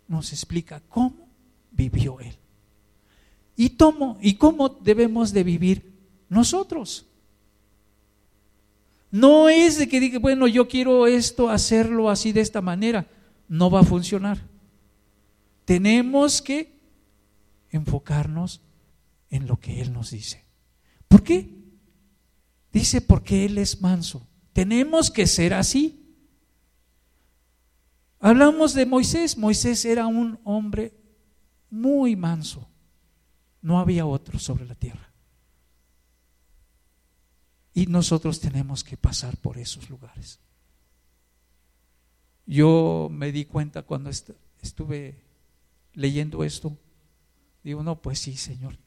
nos 0.07 0.31
explica 0.33 0.83
cómo 0.87 1.27
vivió 1.71 2.19
Él. 2.19 2.35
Y, 3.57 3.75
y 4.21 4.35
cómo 4.35 4.69
debemos 4.69 5.33
de 5.33 5.43
vivir 5.43 5.93
nosotros. 6.29 7.07
No 9.11 9.49
es 9.49 9.77
de 9.77 9.87
que 9.87 9.99
diga, 9.99 10.19
bueno, 10.19 10.47
yo 10.47 10.67
quiero 10.67 11.07
esto, 11.07 11.49
hacerlo 11.49 12.09
así 12.09 12.31
de 12.31 12.41
esta 12.41 12.61
manera. 12.61 13.07
No 13.47 13.69
va 13.69 13.81
a 13.81 13.83
funcionar. 13.83 14.39
Tenemos 15.65 16.41
que 16.41 16.79
enfocarnos 17.69 18.61
en 19.29 19.47
lo 19.47 19.59
que 19.59 19.81
Él 19.81 19.93
nos 19.93 20.11
dice. 20.11 20.45
¿Por 21.07 21.23
qué? 21.23 21.49
Dice 22.71 23.01
porque 23.01 23.45
Él 23.45 23.57
es 23.57 23.81
manso. 23.81 24.27
Tenemos 24.53 25.11
que 25.11 25.27
ser 25.27 25.53
así. 25.53 26.17
Hablamos 28.19 28.73
de 28.73 28.85
Moisés. 28.85 29.37
Moisés 29.37 29.85
era 29.85 30.07
un 30.07 30.39
hombre 30.43 30.93
muy 31.69 32.15
manso. 32.15 32.67
No 33.61 33.79
había 33.79 34.05
otro 34.05 34.39
sobre 34.39 34.65
la 34.65 34.75
tierra. 34.75 35.14
Y 37.75 37.87
nosotros 37.87 38.39
tenemos 38.39 38.85
que 38.85 38.95
pasar 38.95 39.35
por 39.35 39.57
esos 39.57 39.89
lugares. 39.89 40.39
Yo 42.47 43.09
me 43.11 43.33
di 43.33 43.43
cuenta 43.43 43.81
cuando 43.81 44.09
estuve 44.09 45.19
leyendo 45.93 46.45
esto. 46.45 46.77
Digo, 47.65 47.83
no, 47.83 48.01
pues 48.01 48.19
sí, 48.19 48.37
Señor. 48.37 48.77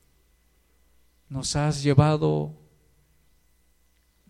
Nos 1.29 1.55
has 1.55 1.83
llevado, 1.83 2.57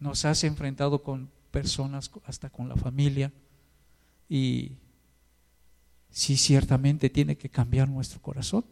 nos 0.01 0.25
has 0.25 0.43
enfrentado 0.43 1.05
con 1.05 1.31
personas, 1.53 2.11
hasta 2.25 2.51
con 2.51 2.69
la 2.69 2.75
familia. 2.75 3.33
Y 4.29 4.73
sí, 6.11 6.37
ciertamente 6.37 7.11
tiene 7.11 7.39
que 7.39 7.49
cambiar 7.49 7.89
nuestro 7.89 8.21
corazón, 8.21 8.65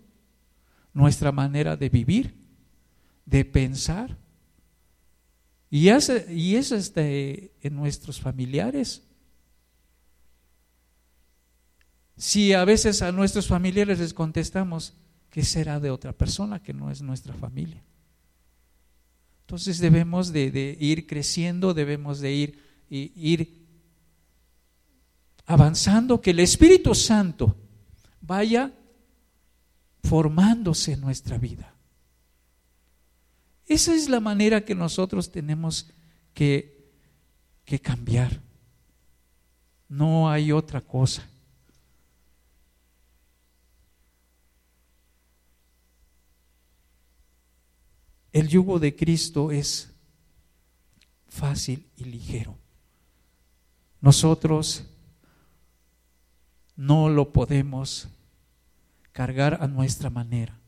nuestra 0.93 1.31
manera 1.31 1.77
de 1.77 1.89
vivir, 1.91 2.35
de 3.25 3.45
pensar. 3.45 4.26
Y 5.71 5.89
es, 5.89 6.13
y 6.31 6.57
es 6.57 6.73
este, 6.73 7.53
en 7.63 7.75
nuestros 7.75 8.21
familiares. 8.21 9.03
Si 12.17 12.53
a 12.53 12.65
veces 12.65 13.03
a 13.03 13.13
nuestros 13.13 13.47
familiares 13.47 13.99
les 13.99 14.15
contestamos 14.15 14.95
que 15.31 15.45
será 15.45 15.81
de 15.81 15.91
otra 15.91 16.13
persona 16.13 16.63
que 16.63 16.73
no 16.73 16.91
es 16.91 17.03
nuestra 17.03 17.35
familia. 17.35 17.83
Entonces 19.43 19.79
debemos 19.79 20.33
de, 20.33 20.77
ir 20.81 21.07
creciendo, 21.07 21.75
debemos 21.75 22.21
de 22.21 22.33
ir, 22.33 22.59
ir 22.89 23.67
avanzando, 25.45 26.21
que 26.21 26.31
el 26.31 26.41
Espíritu 26.41 26.95
Santo 26.95 27.55
vaya 28.21 28.73
formándose 30.03 30.95
en 30.95 31.01
nuestra 31.01 31.39
vida. 31.39 31.76
Esa 33.67 33.95
es 33.95 34.09
la 34.09 34.21
manera 34.21 34.65
que 34.65 34.75
nosotros 34.75 35.31
tenemos 35.31 35.91
que, 36.35 36.91
que 37.65 37.81
cambiar. 37.81 38.41
No 39.89 40.31
hay 40.31 40.53
otra 40.53 40.81
cosa. 40.81 41.29
El 48.33 48.49
yugo 48.49 48.79
de 48.79 48.95
Cristo 48.95 49.51
es 49.51 49.91
fácil 51.27 51.87
y 51.97 52.05
ligero. 52.05 52.57
Nosotros 54.01 54.85
no 56.77 57.09
lo 57.09 57.33
podemos 57.33 58.09
cargar 59.13 59.63
a 59.63 59.67
nuestra 59.67 60.11
manera, 60.11 60.61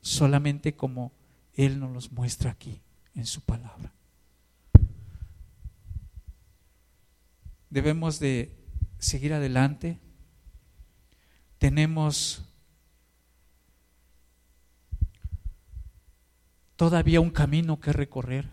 solamente 0.00 0.74
como 0.74 1.12
Él 1.54 1.78
nos 1.78 1.92
los 1.92 2.12
muestra 2.12 2.50
aquí 2.50 2.80
en 3.14 3.26
su 3.26 3.40
palabra. 3.40 3.92
Debemos 7.70 8.18
de 8.18 8.56
seguir 8.98 9.32
adelante. 9.32 9.98
Tenemos 11.58 12.42
todavía 16.76 17.20
un 17.20 17.30
camino 17.30 17.78
que 17.78 17.92
recorrer. 17.92 18.48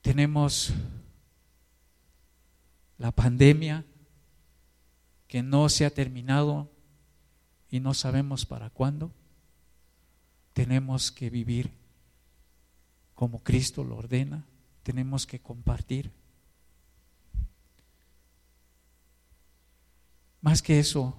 Tenemos 0.00 0.72
la 2.98 3.10
pandemia 3.12 3.84
que 5.26 5.42
no 5.42 5.68
se 5.68 5.84
ha 5.84 5.90
terminado 5.90 6.70
y 7.68 7.80
no 7.80 7.94
sabemos 7.94 8.46
para 8.46 8.70
cuándo. 8.70 9.12
Tenemos 10.52 11.10
que 11.10 11.30
vivir 11.30 11.70
como 13.14 13.42
Cristo 13.42 13.84
lo 13.84 13.96
ordena, 13.96 14.44
tenemos 14.82 15.26
que 15.26 15.40
compartir. 15.40 16.10
Más 20.40 20.60
que 20.60 20.80
eso, 20.80 21.16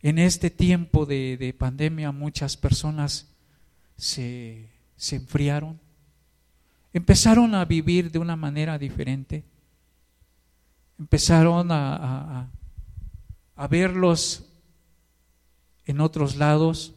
en 0.00 0.18
este 0.18 0.50
tiempo 0.50 1.06
de, 1.06 1.36
de 1.36 1.52
pandemia 1.52 2.12
muchas 2.12 2.56
personas 2.56 3.28
se, 3.96 4.68
enfriaron, 5.12 5.80
empezaron 6.92 7.54
a 7.54 7.64
vivir 7.64 8.10
de 8.10 8.18
una 8.18 8.36
manera 8.36 8.78
diferente, 8.78 9.44
empezaron 10.98 11.70
a, 11.70 12.50
a, 13.56 13.68
verlos 13.68 14.44
en 15.86 16.00
otros 16.00 16.36
lados. 16.36 16.94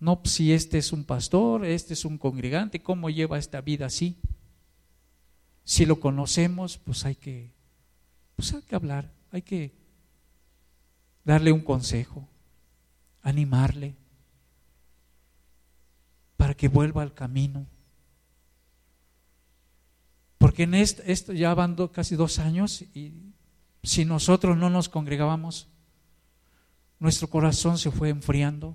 No, 0.00 0.22
pues, 0.22 0.34
si 0.34 0.52
este 0.52 0.78
es 0.78 0.92
un 0.92 1.04
pastor, 1.04 1.64
este 1.64 1.92
es 1.92 2.04
un 2.04 2.16
congregante, 2.16 2.82
¿cómo 2.82 3.10
lleva 3.10 3.38
esta 3.38 3.60
vida 3.60 3.86
así? 3.86 4.18
Si 5.62 5.84
lo 5.84 6.00
conocemos, 6.00 6.78
pues 6.78 7.04
hay 7.04 7.14
que, 7.14 7.52
pues 8.34 8.52
hay 8.54 8.62
que 8.62 8.74
hablar, 8.74 9.12
hay 9.30 9.42
que 9.42 9.74
darle 11.22 11.52
un 11.52 11.60
consejo, 11.60 12.26
animarle 13.22 13.94
para 16.36 16.54
que 16.54 16.68
vuelva 16.68 17.02
al 17.02 17.12
camino. 17.12 17.66
Porque 20.38 20.62
en 20.62 20.74
esto, 20.74 21.34
ya 21.34 21.52
van 21.52 21.76
casi 21.88 22.16
dos 22.16 22.38
años 22.38 22.80
y 22.94 23.12
si 23.82 24.06
nosotros 24.06 24.56
no 24.56 24.70
nos 24.70 24.88
congregábamos, 24.88 25.68
nuestro 26.98 27.28
corazón 27.28 27.76
se 27.76 27.90
fue 27.90 28.08
enfriando. 28.08 28.74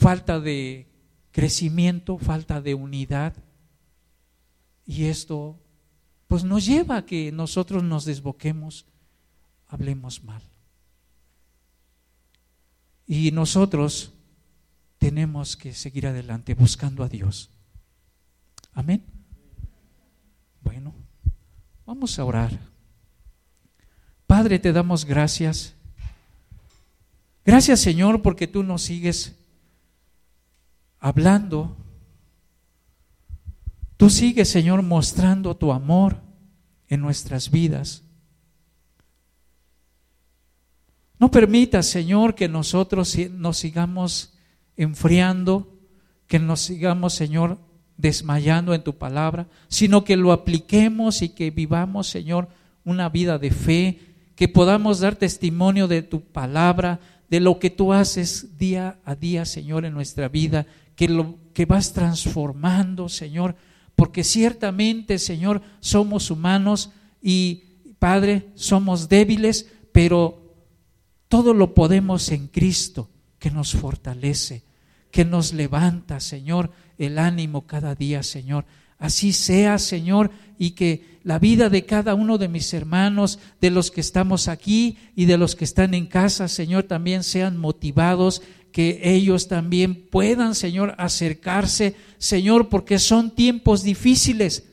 Falta 0.00 0.40
de 0.40 0.88
crecimiento, 1.30 2.16
falta 2.16 2.62
de 2.62 2.72
unidad. 2.72 3.34
Y 4.86 5.04
esto 5.04 5.58
pues 6.26 6.42
nos 6.42 6.64
lleva 6.64 6.96
a 6.96 7.04
que 7.04 7.30
nosotros 7.32 7.82
nos 7.82 8.06
desboquemos, 8.06 8.86
hablemos 9.68 10.24
mal. 10.24 10.42
Y 13.06 13.30
nosotros 13.32 14.14
tenemos 14.96 15.54
que 15.54 15.74
seguir 15.74 16.06
adelante 16.06 16.54
buscando 16.54 17.04
a 17.04 17.08
Dios. 17.08 17.50
Amén. 18.72 19.04
Bueno, 20.62 20.94
vamos 21.84 22.18
a 22.18 22.24
orar. 22.24 22.58
Padre, 24.26 24.58
te 24.58 24.72
damos 24.72 25.04
gracias. 25.04 25.74
Gracias 27.44 27.80
Señor 27.80 28.22
porque 28.22 28.46
tú 28.46 28.62
nos 28.62 28.80
sigues 28.80 29.36
hablando. 31.00 31.76
Tú 33.96 34.10
sigues 34.10 34.48
Señor 34.48 34.82
mostrando 34.82 35.56
tu 35.56 35.72
amor 35.72 36.20
en 36.88 37.00
nuestras 37.00 37.50
vidas. 37.50 38.04
No 41.18 41.30
permitas 41.30 41.86
Señor 41.86 42.34
que 42.34 42.48
nosotros 42.48 43.16
nos 43.32 43.56
sigamos 43.58 44.34
enfriando, 44.76 45.78
que 46.26 46.38
nos 46.38 46.60
sigamos, 46.60 47.12
Señor, 47.12 47.58
desmayando 47.98 48.72
en 48.72 48.82
tu 48.82 48.96
palabra, 48.96 49.46
sino 49.68 50.04
que 50.04 50.16
lo 50.16 50.32
apliquemos 50.32 51.20
y 51.22 51.30
que 51.30 51.50
vivamos, 51.50 52.08
Señor, 52.08 52.48
una 52.84 53.10
vida 53.10 53.38
de 53.38 53.50
fe, 53.50 53.98
que 54.36 54.48
podamos 54.48 55.00
dar 55.00 55.16
testimonio 55.16 55.86
de 55.86 56.02
tu 56.02 56.22
palabra, 56.22 57.00
de 57.28 57.40
lo 57.40 57.58
que 57.58 57.68
tú 57.68 57.92
haces 57.92 58.56
día 58.56 58.98
a 59.04 59.14
día, 59.14 59.44
Señor, 59.44 59.84
en 59.84 59.92
nuestra 59.92 60.28
vida, 60.28 60.66
que, 61.00 61.08
lo, 61.08 61.38
que 61.54 61.64
vas 61.64 61.94
transformando, 61.94 63.08
Señor, 63.08 63.56
porque 63.96 64.22
ciertamente, 64.22 65.18
Señor, 65.18 65.62
somos 65.80 66.30
humanos 66.30 66.90
y, 67.22 67.62
Padre, 67.98 68.50
somos 68.54 69.08
débiles, 69.08 69.66
pero 69.92 70.52
todo 71.28 71.54
lo 71.54 71.72
podemos 71.72 72.30
en 72.32 72.48
Cristo, 72.48 73.08
que 73.38 73.50
nos 73.50 73.72
fortalece, 73.72 74.62
que 75.10 75.24
nos 75.24 75.54
levanta, 75.54 76.20
Señor, 76.20 76.70
el 76.98 77.18
ánimo 77.18 77.66
cada 77.66 77.94
día, 77.94 78.22
Señor. 78.22 78.66
Así 79.00 79.32
sea, 79.32 79.78
Señor, 79.78 80.30
y 80.58 80.72
que 80.72 81.18
la 81.24 81.38
vida 81.38 81.68
de 81.68 81.84
cada 81.84 82.14
uno 82.14 82.38
de 82.38 82.48
mis 82.48 82.72
hermanos, 82.72 83.38
de 83.60 83.70
los 83.70 83.90
que 83.90 84.00
estamos 84.00 84.46
aquí 84.46 84.98
y 85.16 85.24
de 85.24 85.38
los 85.38 85.56
que 85.56 85.64
están 85.64 85.94
en 85.94 86.06
casa, 86.06 86.48
Señor, 86.48 86.84
también 86.84 87.24
sean 87.24 87.56
motivados, 87.56 88.42
que 88.72 89.00
ellos 89.02 89.48
también 89.48 89.94
puedan, 89.94 90.54
Señor, 90.54 90.94
acercarse, 90.98 91.96
Señor, 92.18 92.68
porque 92.68 92.98
son 92.98 93.30
tiempos 93.34 93.82
difíciles, 93.82 94.64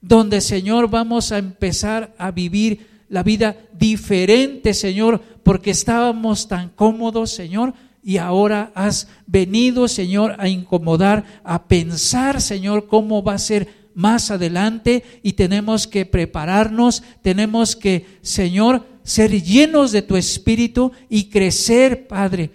donde, 0.00 0.40
Señor, 0.40 0.88
vamos 0.88 1.32
a 1.32 1.38
empezar 1.38 2.14
a 2.18 2.30
vivir 2.30 2.86
la 3.08 3.22
vida 3.22 3.56
diferente, 3.78 4.74
Señor, 4.74 5.20
porque 5.42 5.72
estábamos 5.72 6.48
tan 6.48 6.70
cómodos, 6.70 7.30
Señor, 7.30 7.74
y 8.02 8.16
ahora 8.16 8.72
has 8.74 9.08
venido, 9.26 9.86
Señor, 9.86 10.34
a 10.38 10.48
incomodar, 10.48 11.24
a 11.44 11.68
pensar, 11.68 12.40
Señor, 12.40 12.88
cómo 12.88 13.22
va 13.22 13.34
a 13.34 13.38
ser 13.38 13.82
más 13.94 14.30
adelante 14.30 15.04
y 15.22 15.34
tenemos 15.34 15.86
que 15.86 16.04
prepararnos, 16.04 17.02
tenemos 17.22 17.76
que, 17.76 18.18
Señor, 18.22 18.84
ser 19.04 19.30
llenos 19.42 19.92
de 19.92 20.02
tu 20.02 20.16
espíritu 20.16 20.92
y 21.08 21.24
crecer, 21.24 22.08
Padre, 22.08 22.50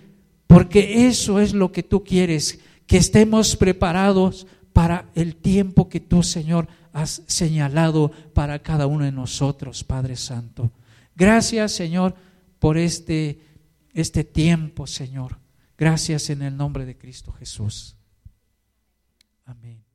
porque 0.47 1.07
eso 1.07 1.39
es 1.39 1.53
lo 1.53 1.71
que 1.71 1.83
tú 1.83 2.03
quieres, 2.03 2.59
que 2.85 2.97
estemos 2.97 3.55
preparados 3.55 4.47
para 4.73 5.09
el 5.15 5.35
tiempo 5.35 5.89
que 5.89 5.99
tú, 5.99 6.23
Señor, 6.23 6.67
has 6.93 7.21
señalado 7.27 8.11
para 8.33 8.59
cada 8.59 8.87
uno 8.87 9.05
de 9.05 9.11
nosotros, 9.11 9.83
Padre 9.83 10.15
Santo. 10.15 10.71
Gracias, 11.15 11.71
Señor, 11.71 12.15
por 12.59 12.77
este 12.77 13.39
este 14.01 14.23
tiempo, 14.23 14.85
Señor. 14.85 15.39
Gracias 15.75 16.29
en 16.29 16.43
el 16.43 16.55
nombre 16.55 16.85
de 16.85 16.97
Cristo 16.97 17.31
Jesús. 17.33 17.97
Amén. 19.45 19.86